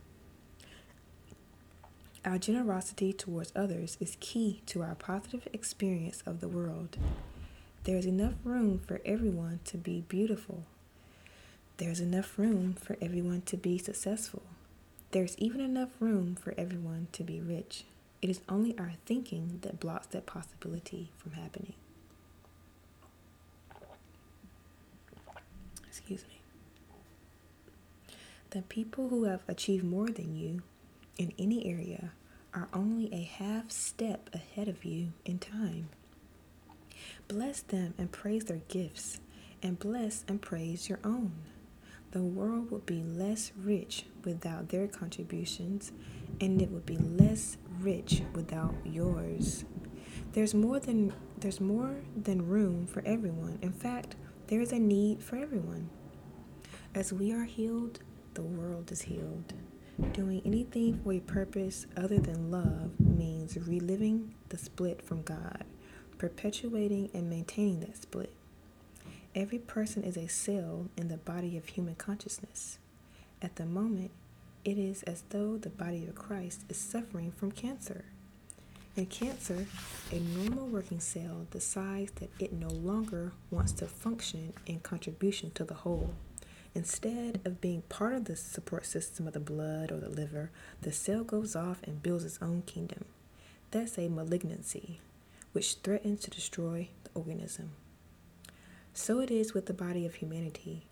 Our 2.25 2.37
generosity 2.37 3.13
towards 3.13 3.53
others 3.57 3.97
is 4.01 4.19
key 4.21 4.61
to 4.67 4.83
our 4.83 4.95
positive 4.95 5.49
experience 5.53 6.23
of 6.27 6.41
the 6.41 6.49
world. 6.49 6.99
There 7.85 7.97
is 7.97 8.05
enough 8.05 8.35
room 8.45 8.81
for 8.81 9.01
everyone 9.07 9.61
to 9.67 9.79
be 9.79 10.05
beautiful. 10.09 10.65
There's 11.79 12.01
enough 12.01 12.39
room 12.39 12.75
for 12.75 12.97
everyone 13.01 13.43
to 13.47 13.57
be 13.57 13.79
successful. 13.79 14.43
There's 15.13 15.39
even 15.39 15.61
enough 15.61 15.91
room 16.01 16.35
for 16.35 16.53
everyone 16.59 17.07
to 17.13 17.23
be 17.23 17.41
rich. 17.41 17.85
It 18.21 18.31
is 18.31 18.41
only 18.49 18.77
our 18.79 18.93
thinking 19.07 19.61
that 19.63 19.79
blocks 19.79 20.09
that 20.09 20.27
possibility 20.27 21.13
from 21.19 21.33
happening. 21.33 21.75
Excuse 25.87 26.25
me. 26.29 26.41
The 28.51 28.63
people 28.63 29.09
who 29.09 29.25
have 29.25 29.43
achieved 29.47 29.85
more 29.85 30.09
than 30.09 30.35
you 30.35 30.63
in 31.19 31.33
any 31.39 31.67
area 31.67 32.13
are 32.55 32.69
only 32.73 33.13
a 33.13 33.23
half 33.23 33.71
step 33.71 34.31
ahead 34.33 34.69
of 34.69 34.85
you 34.85 35.13
in 35.25 35.39
time. 35.39 35.91
Bless 37.29 37.61
them 37.61 37.95
and 37.99 38.11
praise 38.11 38.45
their 38.45 38.63
gifts, 38.69 39.21
and 39.63 39.79
bless 39.79 40.25
and 40.27 40.41
praise 40.41 40.89
your 40.89 40.99
own. 41.05 41.33
The 42.11 42.23
world 42.23 42.71
would 42.71 42.87
be 42.87 43.03
less 43.03 43.53
rich 43.57 44.07
without 44.25 44.71
their 44.71 44.89
contributions, 44.89 45.93
and 46.41 46.63
it 46.63 46.71
would 46.71 46.87
be 46.87 46.97
less 46.97 47.59
rich 47.81 48.23
without 48.35 48.75
yours. 48.85 49.67
There's 50.33 50.55
more 50.55 50.81
than 50.81 51.13
there's 51.39 51.61
more 51.61 51.97
than 52.17 52.49
room 52.49 52.87
for 52.87 53.03
everyone. 53.05 53.59
In 53.61 53.73
fact, 53.73 54.17
there 54.47 54.61
is 54.61 54.73
a 54.73 54.79
need 54.79 55.23
for 55.23 55.37
everyone. 55.37 55.91
As 56.95 57.13
we 57.13 57.33
are 57.33 57.45
healed, 57.45 58.01
the 58.35 58.43
world 58.43 58.91
is 58.91 59.03
healed. 59.03 59.53
Doing 60.13 60.41
anything 60.45 61.01
for 61.05 61.13
a 61.13 61.21
purpose 61.21 61.87
other 61.97 62.19
than 62.19 62.51
love 62.51 62.99
means 62.99 63.57
reliving 63.57 64.35
the 64.49 64.57
split 64.57 65.03
from 65.03 65.23
God, 65.23 65.65
perpetuating 66.17 67.11
and 67.13 67.29
maintaining 67.29 67.81
that 67.81 67.97
split. 68.01 68.33
Every 69.35 69.59
person 69.59 70.03
is 70.05 70.17
a 70.17 70.27
cell 70.27 70.89
in 70.97 71.09
the 71.09 71.19
body 71.19 71.57
of 71.57 71.67
human 71.67 71.95
consciousness. 71.97 72.79
At 73.43 73.57
the 73.57 73.67
moment, 73.67 74.11
it 74.65 74.79
is 74.79 75.03
as 75.03 75.23
though 75.29 75.57
the 75.57 75.69
body 75.69 76.07
of 76.07 76.15
Christ 76.15 76.65
is 76.69 76.79
suffering 76.79 77.33
from 77.33 77.53
cancer. 77.53 78.07
In 78.97 79.07
cancer, 79.07 79.67
a 80.11 80.19
normal 80.19 80.67
working 80.67 80.99
cell 80.99 81.47
decides 81.51 82.11
that 82.13 82.31
it 82.41 82.53
no 82.53 82.69
longer 82.69 83.33
wants 83.51 83.73
to 83.73 83.87
function 83.87 84.55
in 84.67 84.81
contribution 84.81 85.51
to 85.53 85.65
the 85.65 85.75
whole. 85.75 86.15
Instead 86.75 87.41
of 87.45 87.61
being 87.61 87.83
part 87.83 88.15
of 88.15 88.25
the 88.25 88.35
support 88.35 88.87
system 88.87 89.27
of 89.27 89.35
the 89.35 89.41
blood 89.41 89.93
or 89.93 89.99
the 89.99 90.09
liver, 90.09 90.51
the 90.81 90.91
cell 90.91 91.23
goes 91.23 91.55
off 91.55 91.81
and 91.85 92.03
builds 92.03 92.25
its 92.25 92.39
own 92.41 92.63
kingdom. 92.63 93.05
That's 93.71 93.99
a 93.99 94.09
malignancy, 94.09 95.01
which 95.53 95.75
threatens 95.75 96.21
to 96.21 96.31
destroy 96.31 96.89
the 97.05 97.11
organism. 97.15 97.73
So 99.01 99.21
it 99.21 99.31
is 99.31 99.55
with 99.55 99.67
the 99.67 99.73
body 99.73 100.05
of 100.07 100.17
humanity. 100.17 100.83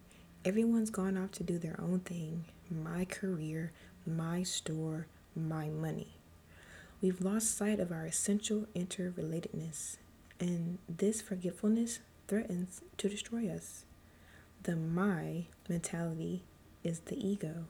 Everyone's 0.45 0.91
gone 0.91 1.19
off 1.19 1.33
to 1.33 1.43
do 1.43 1.59
their 1.59 1.75
own 1.81 1.99
thing 1.99 2.45
my 2.71 3.05
career, 3.05 3.73
my 4.07 4.45
store, 4.45 5.09
my 5.35 5.69
money. 5.69 6.15
We've 7.03 7.21
lost 7.21 7.59
sight 7.59 7.81
of 7.81 7.91
our 7.91 8.07
essential 8.07 8.69
interrelatedness, 8.77 9.97
and 10.39 10.79
this 10.89 11.21
forgetfulness 11.21 11.99
threatens 12.29 12.81
to 12.99 13.09
destroy 13.09 13.51
us. 13.51 13.85
The 14.63 14.77
my 14.77 15.47
mentality 15.69 16.45
is 16.85 17.01
the 17.01 17.19
ego, 17.19 17.65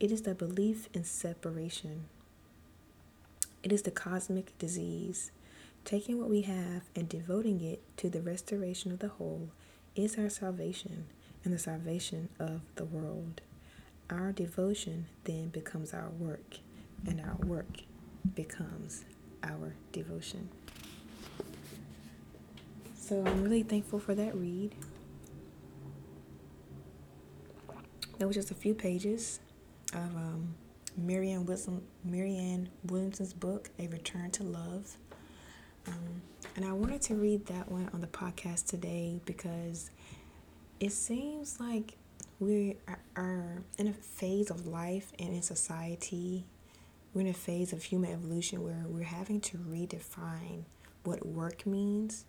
it 0.00 0.10
is 0.10 0.22
the 0.22 0.34
belief 0.34 0.88
in 0.92 1.04
separation, 1.04 2.06
it 3.62 3.70
is 3.70 3.82
the 3.82 3.92
cosmic 3.92 4.58
disease. 4.58 5.30
Taking 5.86 6.18
what 6.18 6.28
we 6.28 6.42
have 6.42 6.82
and 6.96 7.08
devoting 7.08 7.60
it 7.60 7.80
to 7.98 8.10
the 8.10 8.20
restoration 8.20 8.90
of 8.90 8.98
the 8.98 9.06
whole 9.06 9.50
is 9.94 10.18
our 10.18 10.28
salvation 10.28 11.06
and 11.44 11.54
the 11.54 11.60
salvation 11.60 12.28
of 12.40 12.62
the 12.74 12.84
world. 12.84 13.40
Our 14.10 14.32
devotion 14.32 15.06
then 15.22 15.50
becomes 15.50 15.94
our 15.94 16.08
work, 16.08 16.56
and 17.06 17.20
our 17.20 17.36
work 17.46 17.68
becomes 18.34 19.04
our 19.44 19.74
devotion. 19.92 20.48
So 22.98 23.24
I'm 23.24 23.44
really 23.44 23.62
thankful 23.62 24.00
for 24.00 24.16
that 24.16 24.34
read. 24.34 24.74
That 28.18 28.26
was 28.26 28.34
just 28.34 28.50
a 28.50 28.54
few 28.54 28.74
pages 28.74 29.38
of 29.92 30.16
um, 30.16 30.56
Marianne, 30.96 31.46
Wilson, 31.46 31.80
Marianne 32.02 32.70
Williamson's 32.86 33.34
book, 33.34 33.70
A 33.78 33.86
Return 33.86 34.32
to 34.32 34.42
Love. 34.42 34.96
Um, 35.88 36.22
and 36.56 36.64
I 36.64 36.72
wanted 36.72 37.02
to 37.02 37.14
read 37.14 37.46
that 37.46 37.70
one 37.70 37.90
on 37.92 38.00
the 38.00 38.06
podcast 38.06 38.66
today 38.66 39.20
because 39.24 39.90
it 40.80 40.92
seems 40.92 41.60
like 41.60 41.96
we 42.38 42.76
are 43.16 43.62
in 43.78 43.88
a 43.88 43.92
phase 43.92 44.50
of 44.50 44.66
life 44.66 45.12
and 45.18 45.30
in 45.30 45.42
society. 45.42 46.44
We're 47.14 47.22
in 47.22 47.28
a 47.28 47.34
phase 47.34 47.72
of 47.72 47.82
human 47.82 48.12
evolution 48.12 48.62
where 48.62 48.84
we're 48.86 49.04
having 49.04 49.40
to 49.42 49.58
redefine 49.58 50.64
what 51.04 51.24
work 51.24 51.66
means. 51.66 52.24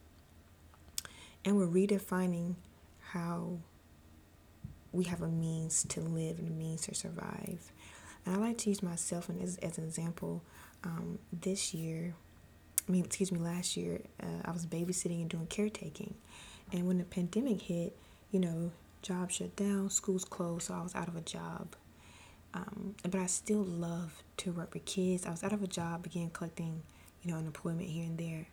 And 1.43 1.57
we're 1.57 1.67
redefining 1.67 2.55
how 3.11 3.59
we 4.91 5.05
have 5.05 5.21
a 5.21 5.27
means 5.27 5.83
to 5.89 6.01
live 6.01 6.39
and 6.39 6.47
a 6.47 6.51
means 6.51 6.81
to 6.81 6.95
survive. 6.95 7.71
And 8.25 8.35
I 8.35 8.39
like 8.39 8.57
to 8.59 8.69
use 8.69 8.83
myself 8.83 9.29
as, 9.41 9.57
as 9.57 9.77
an 9.77 9.83
example. 9.83 10.43
Um, 10.83 11.19
this 11.33 11.73
year, 11.73 12.13
I 12.87 12.91
mean, 12.91 13.03
excuse 13.03 13.31
me, 13.31 13.39
last 13.39 13.75
year, 13.75 14.01
uh, 14.21 14.43
I 14.45 14.51
was 14.51 14.65
babysitting 14.65 15.21
and 15.21 15.29
doing 15.29 15.47
caretaking. 15.47 16.13
And 16.71 16.87
when 16.87 16.97
the 16.97 17.03
pandemic 17.03 17.61
hit, 17.61 17.97
you 18.31 18.39
know, 18.39 18.71
jobs 19.01 19.35
shut 19.35 19.55
down, 19.55 19.89
schools 19.89 20.23
closed, 20.23 20.67
so 20.67 20.73
I 20.73 20.81
was 20.81 20.95
out 20.95 21.07
of 21.07 21.15
a 21.15 21.21
job. 21.21 21.75
Um, 22.53 22.95
but 23.03 23.15
I 23.15 23.25
still 23.25 23.63
love 23.63 24.23
to 24.37 24.51
work 24.51 24.73
with 24.73 24.85
kids. 24.85 25.25
I 25.25 25.31
was 25.31 25.43
out 25.43 25.53
of 25.53 25.61
a 25.61 25.67
job, 25.67 26.03
began 26.03 26.29
collecting, 26.29 26.81
you 27.21 27.31
know, 27.31 27.37
unemployment 27.37 27.89
here 27.89 28.05
and 28.05 28.17
there. 28.17 28.47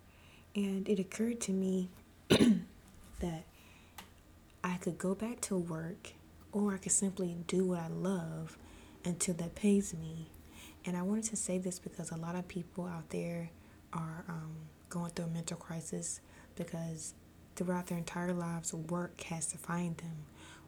And 0.57 0.89
it 0.89 0.99
occurred 0.99 1.41
to 1.43 1.53
me 1.53 1.89
that 2.29 3.45
I 4.63 4.77
could 4.77 4.99
go 4.99 5.15
back 5.15 5.41
to 5.43 5.57
work 5.57 6.13
or 6.53 6.75
I 6.75 6.79
could 6.79 6.93
simply 6.93 7.37
do 7.47 7.65
what 7.65 7.81
I 7.81 7.89
love 7.89 8.57
until 9.05 9.35
that 9.35 9.55
pays 9.55 9.95
me. 9.95 10.29
And 10.85 10.97
I 10.97 11.03
wanted 11.03 11.25
to 11.25 11.37
say 11.37 11.59
this 11.59 11.79
because 11.79 12.11
a 12.11 12.17
lot 12.17 12.35
of 12.35 12.47
people 12.47 12.87
out 12.87 13.11
there 13.11 13.51
are 13.95 14.25
um, 14.29 14.55
going 14.89 15.11
through 15.11 15.27
a 15.27 15.29
mental 15.29 15.57
crisis 15.57 16.21
because 16.57 17.15
throughout 17.57 17.87
their 17.87 17.99
entire 17.99 18.33
lives, 18.33 18.75
work 18.75 19.21
has 19.23 19.47
defined 19.47 19.99
them. 19.99 20.27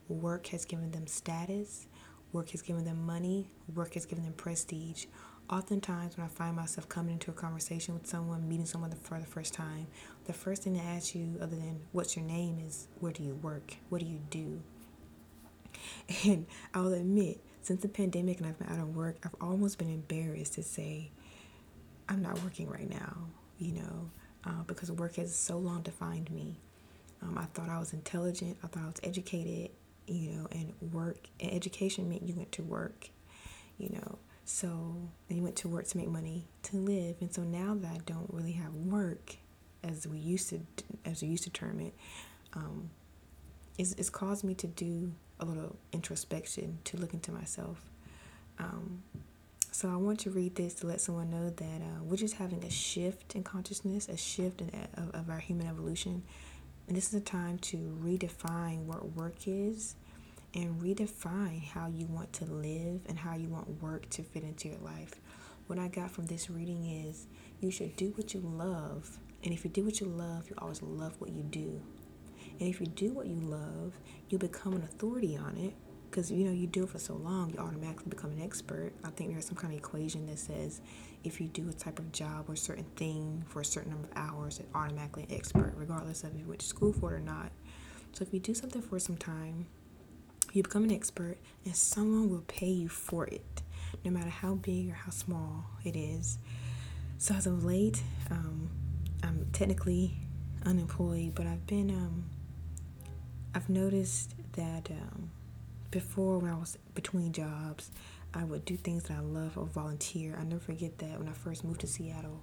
Work 0.09 0.47
has 0.47 0.63
given 0.65 0.91
them 0.91 1.05
status, 1.05 1.87
work 2.31 2.51
has 2.51 2.61
given 2.61 2.85
them 2.85 3.05
money, 3.05 3.49
work 3.75 3.95
has 3.95 4.05
given 4.05 4.23
them 4.23 4.33
prestige. 4.33 5.05
Oftentimes, 5.49 6.17
when 6.17 6.25
I 6.25 6.29
find 6.29 6.55
myself 6.55 6.87
coming 6.89 7.13
into 7.13 7.31
a 7.31 7.33
conversation 7.33 7.93
with 7.93 8.07
someone, 8.07 8.47
meeting 8.47 8.65
someone 8.65 8.91
for 8.91 9.19
the 9.19 9.25
first 9.25 9.53
time, 9.53 9.87
the 10.25 10.33
first 10.33 10.63
thing 10.63 10.73
they 10.73 10.79
ask 10.79 11.15
you, 11.15 11.35
other 11.41 11.55
than 11.55 11.81
what's 11.91 12.15
your 12.15 12.25
name, 12.25 12.59
is 12.65 12.87
where 12.99 13.11
do 13.11 13.23
you 13.23 13.35
work? 13.35 13.75
What 13.89 14.01
do 14.01 14.07
you 14.07 14.19
do? 14.29 14.61
And 16.25 16.47
I'll 16.73 16.93
admit, 16.93 17.39
since 17.61 17.81
the 17.81 17.89
pandemic 17.89 18.39
and 18.39 18.47
I've 18.47 18.57
been 18.57 18.69
out 18.69 18.79
of 18.79 18.95
work, 18.95 19.17
I've 19.23 19.35
almost 19.39 19.77
been 19.77 19.89
embarrassed 19.89 20.53
to 20.53 20.63
say, 20.63 21.11
I'm 22.09 22.21
not 22.21 22.41
working 22.43 22.69
right 22.69 22.89
now, 22.89 23.17
you 23.59 23.73
know, 23.73 24.09
uh, 24.45 24.63
because 24.67 24.91
work 24.91 25.15
has 25.15 25.35
so 25.35 25.57
long 25.57 25.81
defined 25.81 26.31
me. 26.31 26.59
Um, 27.21 27.37
I 27.37 27.45
thought 27.45 27.69
I 27.69 27.79
was 27.79 27.93
intelligent, 27.93 28.57
I 28.63 28.67
thought 28.67 28.83
I 28.83 28.87
was 28.87 28.99
educated, 29.03 29.71
you 30.07 30.31
know, 30.31 30.47
and 30.51 30.73
work 30.93 31.27
and 31.39 31.51
education 31.51 32.07
meant 32.09 32.23
you 32.23 32.35
went 32.35 32.51
to 32.53 32.63
work. 32.63 33.09
you 33.77 33.89
know. 33.89 34.17
So, 34.45 34.67
and 35.29 35.37
you 35.37 35.43
went 35.43 35.57
to 35.57 35.67
work 35.67 35.87
to 35.87 35.97
make 35.97 36.07
money 36.07 36.47
to 36.63 36.77
live. 36.77 37.17
And 37.21 37.33
so 37.33 37.43
now 37.43 37.75
that 37.81 37.91
I 37.91 37.99
don't 38.05 38.29
really 38.31 38.53
have 38.53 38.73
work, 38.73 39.35
as 39.83 40.07
we 40.07 40.17
used 40.19 40.49
to, 40.49 40.61
as 41.05 41.21
we 41.21 41.27
used 41.27 41.43
to 41.43 41.49
term 41.49 41.79
it, 41.79 41.93
um, 42.53 42.89
it's, 43.77 43.93
it's 43.93 44.09
caused 44.09 44.43
me 44.43 44.53
to 44.55 44.67
do 44.67 45.11
a 45.39 45.45
little 45.45 45.75
introspection, 45.91 46.79
to 46.85 46.97
look 46.97 47.13
into 47.13 47.31
myself. 47.31 47.81
Um, 48.59 49.03
so 49.77 49.91
I 49.91 49.95
want 49.95 50.19
to 50.21 50.31
read 50.31 50.55
this 50.55 50.73
to 50.73 50.87
let 50.87 51.01
someone 51.01 51.29
know 51.29 51.51
that 51.51 51.81
uh, 51.81 52.01
we're 52.01 52.15
just 52.17 52.33
having 52.33 52.63
a 52.63 52.69
shift 52.71 53.35
in 53.35 53.43
consciousness, 53.43 54.09
a 54.09 54.17
shift 54.17 54.59
in, 54.59 54.71
of, 54.95 55.13
of 55.13 55.29
our 55.29 55.37
human 55.37 55.67
evolution. 55.67 56.23
And 56.87 56.97
this 56.97 57.09
is 57.09 57.13
a 57.13 57.21
time 57.21 57.59
to 57.59 57.95
redefine 58.03 58.85
what 58.85 59.11
work 59.11 59.35
is 59.45 59.93
and 60.55 60.81
redefine 60.81 61.63
how 61.63 61.89
you 61.89 62.07
want 62.07 62.33
to 62.33 62.45
live 62.45 63.01
and 63.07 63.19
how 63.19 63.35
you 63.35 63.49
want 63.49 63.79
work 63.79 64.09
to 64.09 64.23
fit 64.23 64.41
into 64.41 64.69
your 64.69 64.79
life. 64.79 65.13
What 65.67 65.77
I 65.77 65.89
got 65.89 66.09
from 66.09 66.25
this 66.25 66.49
reading 66.49 67.05
is 67.05 67.27
you 67.61 67.69
should 67.69 67.95
do 67.97 68.13
what 68.15 68.33
you 68.33 68.39
love. 68.39 69.19
And 69.43 69.53
if 69.53 69.63
you 69.63 69.69
do 69.69 69.83
what 69.83 69.99
you 69.99 70.07
love, 70.07 70.49
you 70.49 70.55
always 70.57 70.81
love 70.81 71.13
what 71.21 71.29
you 71.29 71.43
do. 71.43 71.79
And 72.59 72.67
if 72.67 72.79
you 72.79 72.87
do 72.87 73.13
what 73.13 73.27
you 73.27 73.41
love, 73.41 73.93
you 74.29 74.39
become 74.39 74.73
an 74.73 74.81
authority 74.81 75.37
on 75.37 75.55
it 75.55 75.75
because 76.17 76.31
you 76.31 76.45
know 76.45 76.51
you 76.51 76.65
do 76.65 76.81
it 76.81 76.89
for 76.89 76.97
so 76.97 77.13
long 77.13 77.51
you 77.51 77.59
automatically 77.59 78.09
become 78.09 78.31
an 78.31 78.41
expert. 78.41 78.91
I 79.03 79.11
think 79.11 79.31
there's 79.31 79.45
some 79.45 79.55
kind 79.55 79.71
of 79.71 79.77
equation 79.77 80.25
that 80.25 80.39
says 80.39 80.81
if 81.23 81.39
you 81.39 81.47
do 81.47 81.69
a 81.69 81.73
type 81.73 81.99
of 81.99 82.11
job 82.11 82.49
or 82.49 82.55
certain 82.55 82.87
thing 82.95 83.45
for 83.47 83.61
a 83.61 83.65
certain 83.65 83.91
number 83.91 84.07
of 84.07 84.17
hours 84.17 84.59
it 84.59 84.67
automatically 84.73 85.27
an 85.29 85.35
expert 85.35 85.75
regardless 85.77 86.23
of 86.23 86.33
if 86.33 86.39
you 86.39 86.47
went 86.47 86.61
to 86.61 86.65
school 86.65 86.91
for 86.91 87.13
it 87.13 87.17
or 87.17 87.19
not. 87.19 87.51
So 88.13 88.23
if 88.23 88.33
you 88.33 88.39
do 88.39 88.55
something 88.55 88.81
for 88.81 88.97
some 88.97 89.15
time 89.15 89.67
you 90.53 90.63
become 90.63 90.83
an 90.83 90.91
expert 90.91 91.37
and 91.65 91.75
someone 91.75 92.31
will 92.31 92.45
pay 92.47 92.65
you 92.65 92.89
for 92.89 93.27
it 93.27 93.61
no 94.03 94.09
matter 94.09 94.31
how 94.31 94.55
big 94.55 94.89
or 94.89 94.95
how 94.95 95.11
small 95.11 95.65
it 95.83 95.95
is. 95.95 96.39
So 97.19 97.35
as 97.35 97.45
of 97.45 97.63
late 97.63 98.01
um, 98.31 98.71
i'm 99.21 99.45
technically 99.53 100.15
unemployed 100.65 101.33
but 101.35 101.45
i've 101.45 101.67
been 101.67 101.91
um, 101.91 102.25
i've 103.53 103.69
noticed 103.69 104.33
that 104.53 104.89
um, 104.91 105.29
before 105.91 106.39
when 106.39 106.51
I 106.51 106.55
was 106.55 106.77
between 106.93 107.31
jobs, 107.31 107.91
I 108.33 108.43
would 108.43 108.65
do 108.65 108.75
things 108.75 109.03
that 109.03 109.17
I 109.17 109.21
love 109.21 109.57
or 109.57 109.65
volunteer. 109.65 110.37
I 110.39 110.43
never 110.43 110.59
forget 110.59 110.97
that 110.99 111.17
when 111.17 111.27
I 111.27 111.31
first 111.31 111.63
moved 111.63 111.81
to 111.81 111.87
Seattle, 111.87 112.41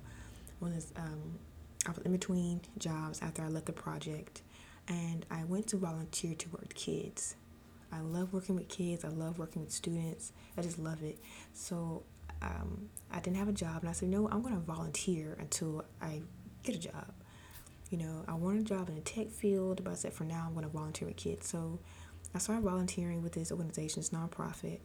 when 0.59 0.75
was, 0.75 0.93
um, 0.97 1.39
I 1.87 1.91
was 1.91 1.99
in 1.99 2.13
between 2.13 2.63
jobs 2.79 3.21
after 3.23 3.43
I 3.43 3.49
left 3.49 3.67
the 3.67 3.73
project, 3.73 4.43
and 4.89 5.25
I 5.31 5.45
went 5.45 5.67
to 5.69 5.77
volunteer 5.77 6.35
to 6.35 6.49
work 6.51 6.63
with 6.63 6.75
kids. 6.75 7.37
I 7.93 8.01
love 8.01 8.33
working 8.33 8.57
with 8.57 8.69
kids. 8.69 9.05
I 9.05 9.09
love 9.09 9.39
working 9.39 9.63
with 9.63 9.73
students. 9.73 10.33
I 10.57 10.63
just 10.63 10.79
love 10.79 11.03
it. 11.03 11.19
So 11.53 12.03
um, 12.43 12.89
I 13.11 13.21
didn't 13.21 13.37
have 13.37 13.49
a 13.49 13.53
job, 13.53 13.81
and 13.81 13.89
I 13.89 13.93
said, 13.93 14.09
no, 14.09 14.29
I'm 14.29 14.43
going 14.43 14.55
to 14.55 14.61
volunteer 14.61 15.37
until 15.39 15.85
I 16.03 16.23
get 16.63 16.75
a 16.75 16.79
job. 16.79 17.13
You 17.91 17.99
know, 17.99 18.25
I 18.27 18.35
want 18.35 18.59
a 18.59 18.63
job 18.63 18.89
in 18.89 18.97
the 18.97 19.01
tech 19.03 19.31
field, 19.31 19.83
but 19.85 19.93
I 19.93 19.95
said 19.95 20.13
for 20.13 20.25
now 20.25 20.45
I'm 20.47 20.55
going 20.55 20.65
to 20.65 20.73
volunteer 20.73 21.07
with 21.07 21.17
kids. 21.17 21.47
So 21.47 21.79
I 22.35 22.38
started 22.38 22.64
volunteering 22.64 23.23
with 23.23 23.33
this 23.33 23.53
organization, 23.53 24.00
it's 24.00 24.11
nonprofit, 24.11 24.81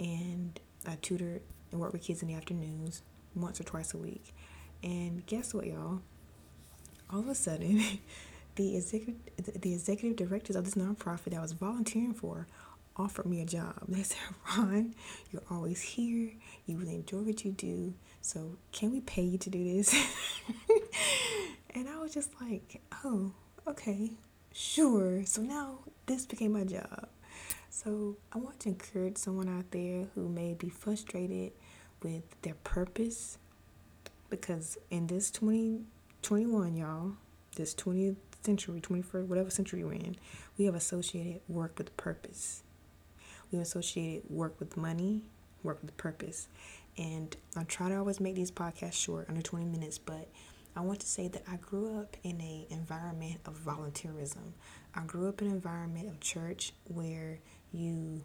and 0.00 0.58
I 0.86 0.96
tutor 1.00 1.40
and 1.70 1.80
work 1.80 1.92
with 1.92 2.02
kids 2.02 2.22
in 2.22 2.28
the 2.28 2.34
afternoons 2.34 3.02
once 3.34 3.60
or 3.60 3.64
twice 3.64 3.94
a 3.94 3.98
week. 3.98 4.34
And 4.82 5.24
guess 5.26 5.54
what, 5.54 5.66
y'all? 5.66 6.00
All 7.12 7.20
of 7.20 7.28
a 7.28 7.34
sudden, 7.34 7.82
the 8.56 8.76
executive 8.76 9.16
the 9.60 9.74
executive 9.74 10.16
directors 10.16 10.56
of 10.56 10.64
this 10.64 10.74
nonprofit 10.74 11.30
that 11.30 11.36
I 11.36 11.40
was 11.42 11.52
volunteering 11.52 12.14
for 12.14 12.46
offered 12.96 13.26
me 13.26 13.40
a 13.40 13.46
job. 13.46 13.74
They 13.86 14.02
said, 14.02 14.18
Ron, 14.56 14.94
you're 15.30 15.42
always 15.50 15.80
here. 15.80 16.32
You 16.66 16.78
really 16.78 16.96
enjoy 16.96 17.18
what 17.18 17.44
you 17.44 17.52
do. 17.52 17.94
So 18.20 18.56
can 18.72 18.90
we 18.90 19.00
pay 19.00 19.22
you 19.22 19.38
to 19.38 19.50
do 19.50 19.62
this? 19.76 19.94
and 21.70 21.88
I 21.88 21.98
was 21.98 22.12
just 22.12 22.30
like, 22.40 22.82
oh, 23.04 23.32
okay, 23.68 24.10
sure. 24.58 25.24
So 25.24 25.42
now 25.42 25.78
this 26.06 26.26
became 26.26 26.52
my 26.52 26.64
job. 26.64 27.08
So 27.70 28.16
I 28.32 28.38
want 28.38 28.58
to 28.60 28.70
encourage 28.70 29.16
someone 29.16 29.48
out 29.48 29.70
there 29.70 30.06
who 30.14 30.28
may 30.28 30.54
be 30.54 30.68
frustrated 30.68 31.52
with 32.02 32.24
their 32.42 32.54
purpose 32.64 33.38
because 34.30 34.76
in 34.90 35.06
this 35.06 35.30
2021, 35.30 36.76
y'all, 36.76 37.12
this 37.54 37.74
20th 37.74 38.16
century, 38.42 38.80
21st, 38.80 39.26
whatever 39.26 39.50
century 39.50 39.84
we're 39.84 39.92
in, 39.92 40.16
we 40.58 40.64
have 40.64 40.74
associated 40.74 41.40
work 41.48 41.78
with 41.78 41.96
purpose. 41.96 42.62
We 43.52 43.58
associated 43.60 44.28
work 44.28 44.58
with 44.58 44.76
money, 44.76 45.22
work 45.62 45.78
with 45.82 45.96
purpose. 45.96 46.48
And 46.96 47.36
I 47.56 47.62
try 47.62 47.90
to 47.90 47.96
always 47.96 48.18
make 48.18 48.34
these 48.34 48.50
podcasts 48.50 48.94
short, 48.94 49.26
under 49.28 49.40
20 49.40 49.66
minutes, 49.66 49.98
but 49.98 50.28
I 50.78 50.80
want 50.82 51.00
to 51.00 51.08
say 51.08 51.26
that 51.26 51.42
I 51.50 51.56
grew 51.56 51.98
up 51.98 52.16
in 52.22 52.40
an 52.40 52.66
environment 52.70 53.40
of 53.46 53.58
volunteerism. 53.58 54.52
I 54.94 55.02
grew 55.02 55.28
up 55.28 55.42
in 55.42 55.48
an 55.48 55.54
environment 55.54 56.06
of 56.06 56.20
church 56.20 56.72
where 56.84 57.40
you 57.72 58.22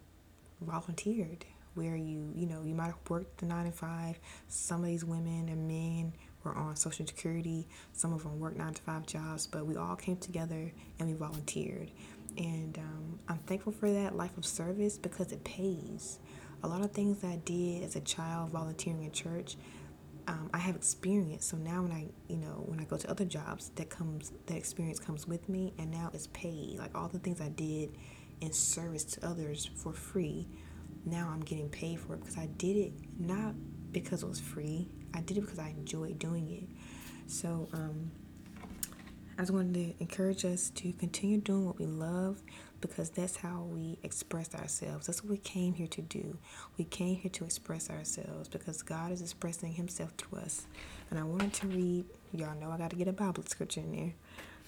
volunteered, 0.61 1.45
where 1.73 1.95
you, 1.95 2.31
you 2.35 2.45
know, 2.45 2.61
you 2.63 2.75
might 2.75 2.85
have 2.85 3.09
worked 3.09 3.39
the 3.39 3.47
nine 3.47 3.65
to 3.65 3.71
five. 3.71 4.19
Some 4.49 4.81
of 4.81 4.85
these 4.85 5.03
women 5.03 5.49
and 5.49 5.67
men 5.67 6.13
were 6.43 6.53
on 6.53 6.75
Social 6.75 7.07
Security, 7.07 7.67
some 7.91 8.13
of 8.13 8.21
them 8.21 8.39
worked 8.39 8.57
nine 8.57 8.75
to 8.75 8.81
five 8.83 9.07
jobs, 9.07 9.47
but 9.47 9.65
we 9.65 9.75
all 9.75 9.95
came 9.95 10.17
together 10.17 10.71
and 10.99 11.09
we 11.09 11.15
volunteered. 11.15 11.89
And 12.37 12.77
um, 12.77 13.19
I'm 13.29 13.39
thankful 13.39 13.71
for 13.71 13.91
that 13.91 14.15
life 14.15 14.37
of 14.37 14.45
service 14.45 14.99
because 14.99 15.31
it 15.31 15.43
pays. 15.43 16.19
A 16.61 16.67
lot 16.67 16.81
of 16.81 16.91
things 16.91 17.23
I 17.23 17.37
did 17.37 17.83
as 17.83 17.95
a 17.95 18.01
child 18.01 18.51
volunteering 18.51 19.03
in 19.03 19.11
church, 19.11 19.57
um, 20.27 20.49
I 20.53 20.57
have 20.57 20.75
experience. 20.75 21.45
So 21.45 21.57
now 21.57 21.83
when 21.83 21.91
I, 21.91 22.07
you 22.27 22.37
know, 22.37 22.63
when 22.65 22.79
I 22.79 22.83
go 22.83 22.97
to 22.97 23.09
other 23.09 23.25
jobs, 23.25 23.69
that 23.75 23.89
comes, 23.89 24.31
that 24.45 24.55
experience 24.55 24.99
comes 24.99 25.27
with 25.27 25.47
me, 25.49 25.73
and 25.77 25.91
now 25.91 26.09
it's 26.13 26.27
paid. 26.27 26.77
Like 26.79 26.95
all 26.95 27.07
the 27.07 27.19
things 27.19 27.41
I 27.41 27.49
did 27.49 27.97
in 28.41 28.51
service 28.51 29.03
to 29.05 29.25
others 29.25 29.69
for 29.75 29.93
free, 29.93 30.47
now 31.05 31.29
I'm 31.33 31.41
getting 31.41 31.69
paid 31.69 31.99
for 31.99 32.13
it 32.13 32.21
because 32.21 32.37
I 32.37 32.47
did 32.57 32.77
it 32.77 32.93
not 33.19 33.53
because 33.91 34.23
it 34.23 34.29
was 34.29 34.39
free. 34.39 34.89
I 35.13 35.21
did 35.21 35.37
it 35.37 35.41
because 35.41 35.59
I 35.59 35.69
enjoyed 35.69 36.17
doing 36.19 36.49
it. 36.49 36.63
So 37.31 37.67
um, 37.73 38.11
I 39.37 39.41
just 39.41 39.51
wanted 39.51 39.73
to 39.73 39.93
encourage 39.99 40.45
us 40.45 40.69
to 40.71 40.91
continue 40.93 41.39
doing 41.39 41.65
what 41.65 41.77
we 41.77 41.85
love 41.85 42.41
because 42.83 43.09
that's 43.09 43.37
how 43.37 43.61
we 43.71 43.97
express 44.03 44.53
ourselves. 44.53 45.07
That's 45.07 45.23
what 45.23 45.31
we 45.31 45.37
came 45.37 45.73
here 45.73 45.87
to 45.87 46.01
do. 46.01 46.37
We 46.77 46.83
came 46.83 47.15
here 47.15 47.31
to 47.31 47.45
express 47.45 47.89
ourselves 47.89 48.49
because 48.49 48.81
God 48.81 49.11
is 49.13 49.21
expressing 49.21 49.73
Himself 49.73 50.11
through 50.17 50.39
us. 50.39 50.67
And 51.09 51.17
I 51.17 51.23
wanted 51.23 51.53
to 51.53 51.67
read, 51.67 52.03
y'all 52.33 52.59
know 52.59 52.71
I 52.71 52.77
got 52.77 52.89
to 52.89 52.97
get 52.97 53.07
a 53.07 53.13
Bible 53.13 53.43
scripture 53.47 53.79
in 53.79 53.95
there. 53.95 54.13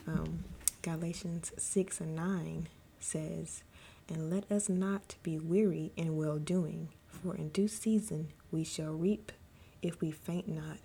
Um, 0.07 0.45
Galatians 0.81 1.51
6 1.57 1.99
and 1.99 2.15
9 2.15 2.69
says, 3.01 3.63
And 4.07 4.29
let 4.29 4.49
us 4.49 4.69
not 4.69 5.15
be 5.21 5.37
weary 5.37 5.91
in 5.97 6.15
well 6.15 6.37
doing, 6.37 6.87
for 7.07 7.35
in 7.35 7.49
due 7.49 7.67
season 7.67 8.29
we 8.49 8.63
shall 8.63 8.93
reap 8.93 9.33
if 9.81 9.99
we 9.99 10.11
faint 10.11 10.47
not. 10.47 10.77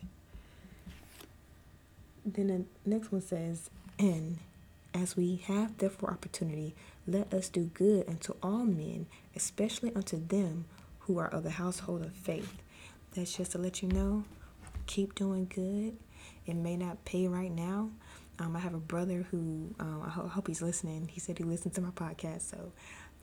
Then 2.27 2.49
the 2.85 2.91
next 2.91 3.13
one 3.13 3.23
says, 3.23 3.71
And 4.01 4.39
as 4.95 5.17
we 5.17 5.37
have 5.47 5.79
therefore 5.79 6.11
opportunity, 6.11 6.75
let 7.11 7.33
us 7.35 7.49
do 7.49 7.65
good 7.65 8.09
unto 8.09 8.35
all 8.43 8.65
men, 8.65 9.07
especially 9.35 9.93
unto 9.95 10.25
them 10.25 10.67
who 11.01 11.19
are 11.19 11.29
of 11.29 11.43
the 11.43 11.51
household 11.51 12.03
of 12.03 12.13
faith. 12.13 12.63
That's 13.15 13.37
just 13.37 13.53
to 13.53 13.59
let 13.59 13.83
you 13.83 13.89
know, 13.89 14.25
keep 14.87 15.15
doing 15.15 15.51
good. 15.53 15.97
It 16.47 16.55
may 16.55 16.77
not 16.77 17.05
pay 17.05 17.27
right 17.27 17.51
now. 17.51 17.91
Um, 18.39 18.57
I 18.57 18.61
have 18.61 18.75
a 18.75 18.79
brother 18.79 19.27
who 19.31 19.75
um, 19.81 20.03
I 20.07 20.11
hope 20.11 20.47
he's 20.47 20.63
listening. 20.63 21.09
He 21.13 21.21
said 21.21 21.37
he 21.37 21.45
listened 21.45 21.75
to 21.75 21.81
my 21.81 21.91
podcast, 21.91 22.43
so 22.43 22.73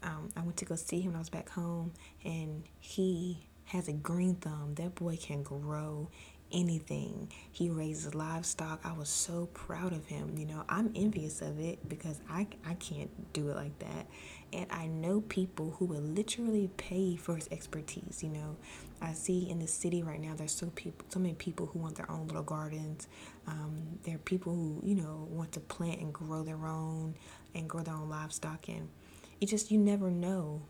um, 0.03 0.29
I 0.35 0.41
went 0.41 0.57
to 0.57 0.65
go 0.65 0.75
see 0.75 0.99
him 0.99 1.07
when 1.07 1.15
I 1.15 1.19
was 1.19 1.29
back 1.29 1.49
home, 1.49 1.93
and 2.23 2.63
he 2.79 3.47
has 3.65 3.87
a 3.87 3.93
green 3.93 4.35
thumb. 4.35 4.75
That 4.75 4.95
boy 4.95 5.17
can 5.17 5.43
grow 5.43 6.09
anything. 6.51 7.31
He 7.51 7.69
raises 7.69 8.15
livestock. 8.15 8.81
I 8.83 8.93
was 8.93 9.09
so 9.09 9.47
proud 9.53 9.93
of 9.93 10.05
him. 10.05 10.35
You 10.37 10.45
know, 10.45 10.63
I'm 10.69 10.91
envious 10.95 11.41
of 11.41 11.59
it 11.59 11.87
because 11.87 12.19
I, 12.29 12.47
I 12.65 12.75
can't 12.75 13.09
do 13.33 13.49
it 13.49 13.55
like 13.55 13.77
that. 13.79 14.07
And 14.53 14.65
I 14.71 14.87
know 14.87 15.21
people 15.21 15.75
who 15.77 15.85
will 15.85 16.01
literally 16.01 16.69
pay 16.77 17.17
for 17.17 17.35
his 17.35 17.47
expertise. 17.51 18.23
You 18.23 18.29
know, 18.29 18.55
I 19.01 19.13
see 19.13 19.49
in 19.49 19.59
the 19.59 19.67
city 19.67 20.03
right 20.03 20.21
now, 20.21 20.33
there's 20.35 20.53
so 20.53 20.67
people, 20.75 21.05
so 21.09 21.19
many 21.19 21.33
people 21.33 21.65
who 21.65 21.79
want 21.79 21.95
their 21.95 22.09
own 22.09 22.27
little 22.27 22.43
gardens. 22.43 23.07
Um, 23.45 23.99
there 24.03 24.15
are 24.15 24.19
people 24.19 24.53
who, 24.53 24.81
you 24.83 24.95
know, 24.95 25.27
want 25.29 25.51
to 25.53 25.59
plant 25.59 25.99
and 25.99 26.13
grow 26.13 26.43
their 26.43 26.65
own 26.65 27.15
and 27.53 27.69
grow 27.69 27.81
their 27.81 27.95
own 27.95 28.09
livestock. 28.09 28.67
And 28.69 28.87
it 29.41 29.47
just, 29.47 29.69
you 29.69 29.77
never 29.77 30.09
know 30.09 30.61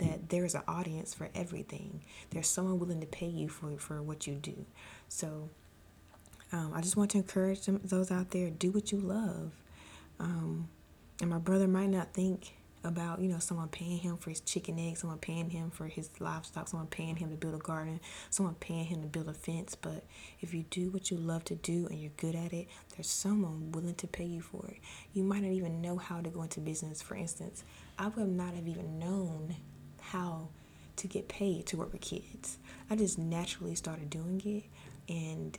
that 0.00 0.28
there's 0.28 0.54
an 0.54 0.62
audience 0.68 1.14
for 1.14 1.28
everything. 1.34 2.02
There's 2.30 2.48
someone 2.48 2.78
willing 2.78 3.00
to 3.00 3.06
pay 3.06 3.26
you 3.26 3.48
for, 3.48 3.78
for 3.78 4.02
what 4.02 4.26
you 4.26 4.34
do. 4.34 4.66
So 5.08 5.48
um, 6.52 6.72
I 6.74 6.80
just 6.80 6.96
want 6.96 7.10
to 7.12 7.18
encourage 7.18 7.66
them, 7.66 7.80
those 7.84 8.10
out 8.10 8.30
there 8.30 8.50
do 8.50 8.70
what 8.70 8.92
you 8.92 8.98
love. 8.98 9.52
Um, 10.18 10.68
and 11.20 11.30
my 11.30 11.38
brother 11.38 11.68
might 11.68 11.90
not 11.90 12.12
think 12.12 12.54
about, 12.82 13.20
you 13.20 13.28
know, 13.28 13.38
someone 13.38 13.68
paying 13.68 13.98
him 13.98 14.16
for 14.16 14.30
his 14.30 14.40
chicken 14.40 14.78
eggs, 14.78 15.00
someone 15.00 15.18
paying 15.18 15.50
him 15.50 15.70
for 15.70 15.86
his 15.86 16.08
livestock, 16.18 16.66
someone 16.66 16.86
paying 16.88 17.16
him 17.16 17.30
to 17.30 17.36
build 17.36 17.54
a 17.54 17.58
garden, 17.58 18.00
someone 18.30 18.54
paying 18.54 18.86
him 18.86 19.02
to 19.02 19.06
build 19.06 19.28
a 19.28 19.34
fence. 19.34 19.74
But 19.74 20.02
if 20.40 20.54
you 20.54 20.64
do 20.70 20.90
what 20.90 21.10
you 21.10 21.18
love 21.18 21.44
to 21.44 21.54
do 21.54 21.86
and 21.90 22.00
you're 22.00 22.12
good 22.16 22.34
at 22.34 22.52
it, 22.52 22.68
there's 22.96 23.10
someone 23.10 23.70
willing 23.72 23.96
to 23.96 24.06
pay 24.06 24.24
you 24.24 24.40
for 24.40 24.66
it. 24.68 24.78
You 25.12 25.24
might 25.24 25.42
not 25.42 25.52
even 25.52 25.82
know 25.82 25.98
how 25.98 26.20
to 26.20 26.30
go 26.30 26.42
into 26.42 26.60
business. 26.60 27.02
For 27.02 27.16
instance, 27.16 27.64
I 27.98 28.08
would 28.08 28.28
not 28.28 28.54
have 28.54 28.66
even 28.66 28.98
known 28.98 29.56
how 30.12 30.48
to 30.96 31.06
get 31.06 31.28
paid 31.28 31.66
to 31.66 31.76
work 31.76 31.92
with 31.92 32.00
kids. 32.00 32.58
I 32.90 32.96
just 32.96 33.18
naturally 33.18 33.74
started 33.74 34.10
doing 34.10 34.42
it 34.44 34.64
and 35.12 35.58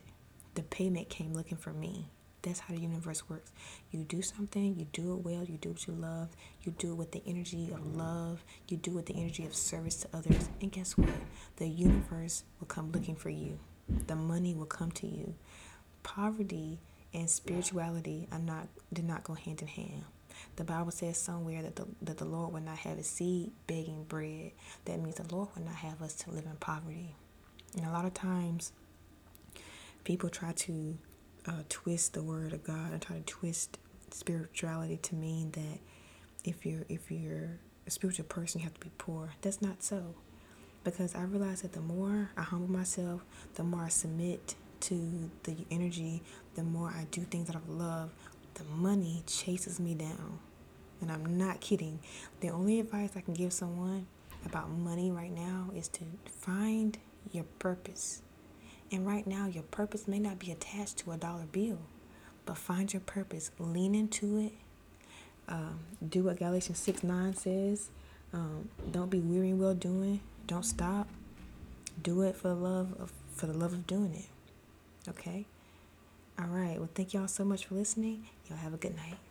the 0.56 0.64
payment 0.64 1.10
came 1.10 1.34
looking 1.34 1.58
for 1.58 1.74
me. 1.74 2.08
That's 2.42 2.60
how 2.60 2.74
the 2.74 2.82
universe 2.82 3.30
works. 3.30 3.52
You 3.92 4.04
do 4.04 4.22
something, 4.22 4.76
you 4.76 4.88
do 4.94 5.14
it 5.14 5.24
well, 5.24 5.44
you 5.44 5.58
do 5.58 5.70
what 5.70 5.88
you 5.88 5.94
love, 5.94 6.30
you 6.64 6.72
do 6.78 6.92
it 6.92 6.96
with 6.96 7.12
the 7.12 7.22
energy 7.28 7.70
of 7.72 7.96
love, 7.96 8.44
you 8.68 8.78
do 8.78 8.92
it 8.92 8.96
with 8.96 9.06
the 9.06 9.16
energy 9.16 9.46
of 9.46 9.56
service 9.56 9.98
to 9.98 10.08
others. 10.14 10.50
And 10.60 10.72
guess 10.72 10.98
what? 10.98 11.10
The 11.58 11.68
universe 11.68 12.44
will 12.60 12.68
come 12.68 12.92
looking 12.92 13.16
for 13.16 13.30
you, 13.30 13.60
the 14.08 14.16
money 14.16 14.56
will 14.56 14.66
come 14.66 14.92
to 14.94 15.08
you. 15.08 15.36
Poverty 16.04 16.80
and 17.14 17.30
spirituality 17.30 18.28
are 18.32 18.40
not 18.40 18.68
did 18.92 19.06
not 19.06 19.24
go 19.24 19.34
hand 19.34 19.62
in 19.62 19.68
hand. 19.68 20.04
The 20.56 20.64
Bible 20.64 20.92
says 20.92 21.18
somewhere 21.18 21.62
that 21.62 21.76
the, 21.76 21.86
that 22.02 22.18
the 22.18 22.26
Lord 22.26 22.54
will 22.54 22.62
not 22.62 22.78
have 22.80 22.98
a 22.98 23.04
seed 23.04 23.52
begging 23.68 24.04
bread. 24.04 24.52
That 24.86 25.00
means 25.00 25.16
the 25.16 25.36
Lord 25.36 25.50
will 25.56 25.64
not 25.64 25.76
have 25.76 26.02
us 26.02 26.16
to 26.16 26.32
live 26.32 26.46
in 26.46 26.56
poverty. 26.58 27.16
And 27.76 27.86
a 27.86 27.92
lot 27.92 28.06
of 28.06 28.14
times, 28.14 28.74
people 30.04 30.30
try 30.30 30.52
to 30.52 30.98
uh, 31.48 31.64
twist 31.70 32.14
the 32.14 32.24
word 32.24 32.54
of 32.54 32.64
God 32.64 32.92
and 32.92 33.02
try 33.02 33.18
to 33.18 33.24
twist 33.24 33.78
spirituality 34.12 34.98
to 34.98 35.16
mean 35.16 35.52
that 35.52 35.80
if 36.44 36.66
you're 36.66 36.86
if 36.90 37.12
you're 37.12 37.60
a 37.88 37.92
spiritual 37.92 38.26
person, 38.26 38.60
you 38.60 38.66
have 38.66 38.74
to 38.74 38.80
be 38.80 38.92
poor. 38.98 39.34
That's 39.42 39.62
not 39.62 39.84
so, 39.84 40.16
because 40.84 41.16
I 41.16 41.24
realize 41.24 41.62
that 41.62 41.74
the 41.74 41.82
more 41.82 42.32
I 42.38 42.44
humble 42.44 42.72
myself, 42.72 43.22
the 43.56 43.64
more 43.64 43.84
I 43.84 43.90
submit 43.90 44.56
to 44.82 45.30
the 45.44 45.56
energy, 45.70 46.22
the 46.56 46.64
more 46.64 46.90
I 46.90 47.06
do 47.12 47.22
things 47.22 47.50
out 47.50 47.56
of 47.56 47.70
love, 47.70 48.12
the 48.56 48.64
money 48.64 49.24
chases 49.26 49.80
me 49.80 49.96
down. 49.96 50.40
And 51.00 51.12
I'm 51.12 51.38
not 51.38 51.62
kidding. 51.62 52.00
The 52.42 52.50
only 52.50 52.80
advice 52.80 53.12
I 53.16 53.22
can 53.22 53.34
give 53.34 53.54
someone 53.54 54.06
about 54.46 54.70
money 54.70 55.12
right 55.12 55.32
now 55.32 55.70
is 55.76 55.88
to 55.90 56.02
find 56.26 56.98
your 57.32 57.46
purpose. 57.60 58.22
And 58.92 59.08
right 59.08 59.26
now, 59.26 59.48
your 59.48 59.64
purpose 59.64 60.08
may 60.08 60.20
not 60.20 60.38
be 60.38 60.52
attached 60.52 60.98
to 61.00 61.12
a 61.12 61.18
dollar 61.18 61.46
bill, 61.52 61.80
but 62.46 62.58
find 62.58 62.92
your 62.92 63.02
purpose, 63.02 63.52
lean 63.58 63.96
into 63.96 64.38
it. 64.38 64.54
Um, 65.48 65.80
do 66.08 66.24
what 66.24 66.38
Galatians 66.38 66.80
6 66.80 67.04
9 67.04 67.36
says. 67.36 67.90
Um, 68.34 68.70
don't 68.92 69.10
be 69.10 69.20
weary 69.20 69.50
in 69.50 69.60
well 69.60 69.74
doing. 69.74 70.22
Don't 70.48 70.66
stop. 70.66 71.08
Do 72.02 72.22
it 72.22 72.36
for 72.36 72.50
the 72.50 72.56
love 72.56 72.94
of 73.00 73.12
for 73.36 73.48
the 73.48 73.58
love 73.58 73.74
of 73.74 73.88
doing 73.88 74.14
it. 74.14 75.10
Okay? 75.10 75.46
All 76.40 76.48
right. 76.48 76.78
Well, 76.78 76.90
thank 76.94 77.14
y'all 77.14 77.28
so 77.28 77.44
much 77.44 77.66
for 77.66 77.76
listening. 77.76 78.28
Y'all 78.52 78.60
have 78.60 78.74
a 78.74 78.78
good 78.78 78.98
night. 78.98 79.31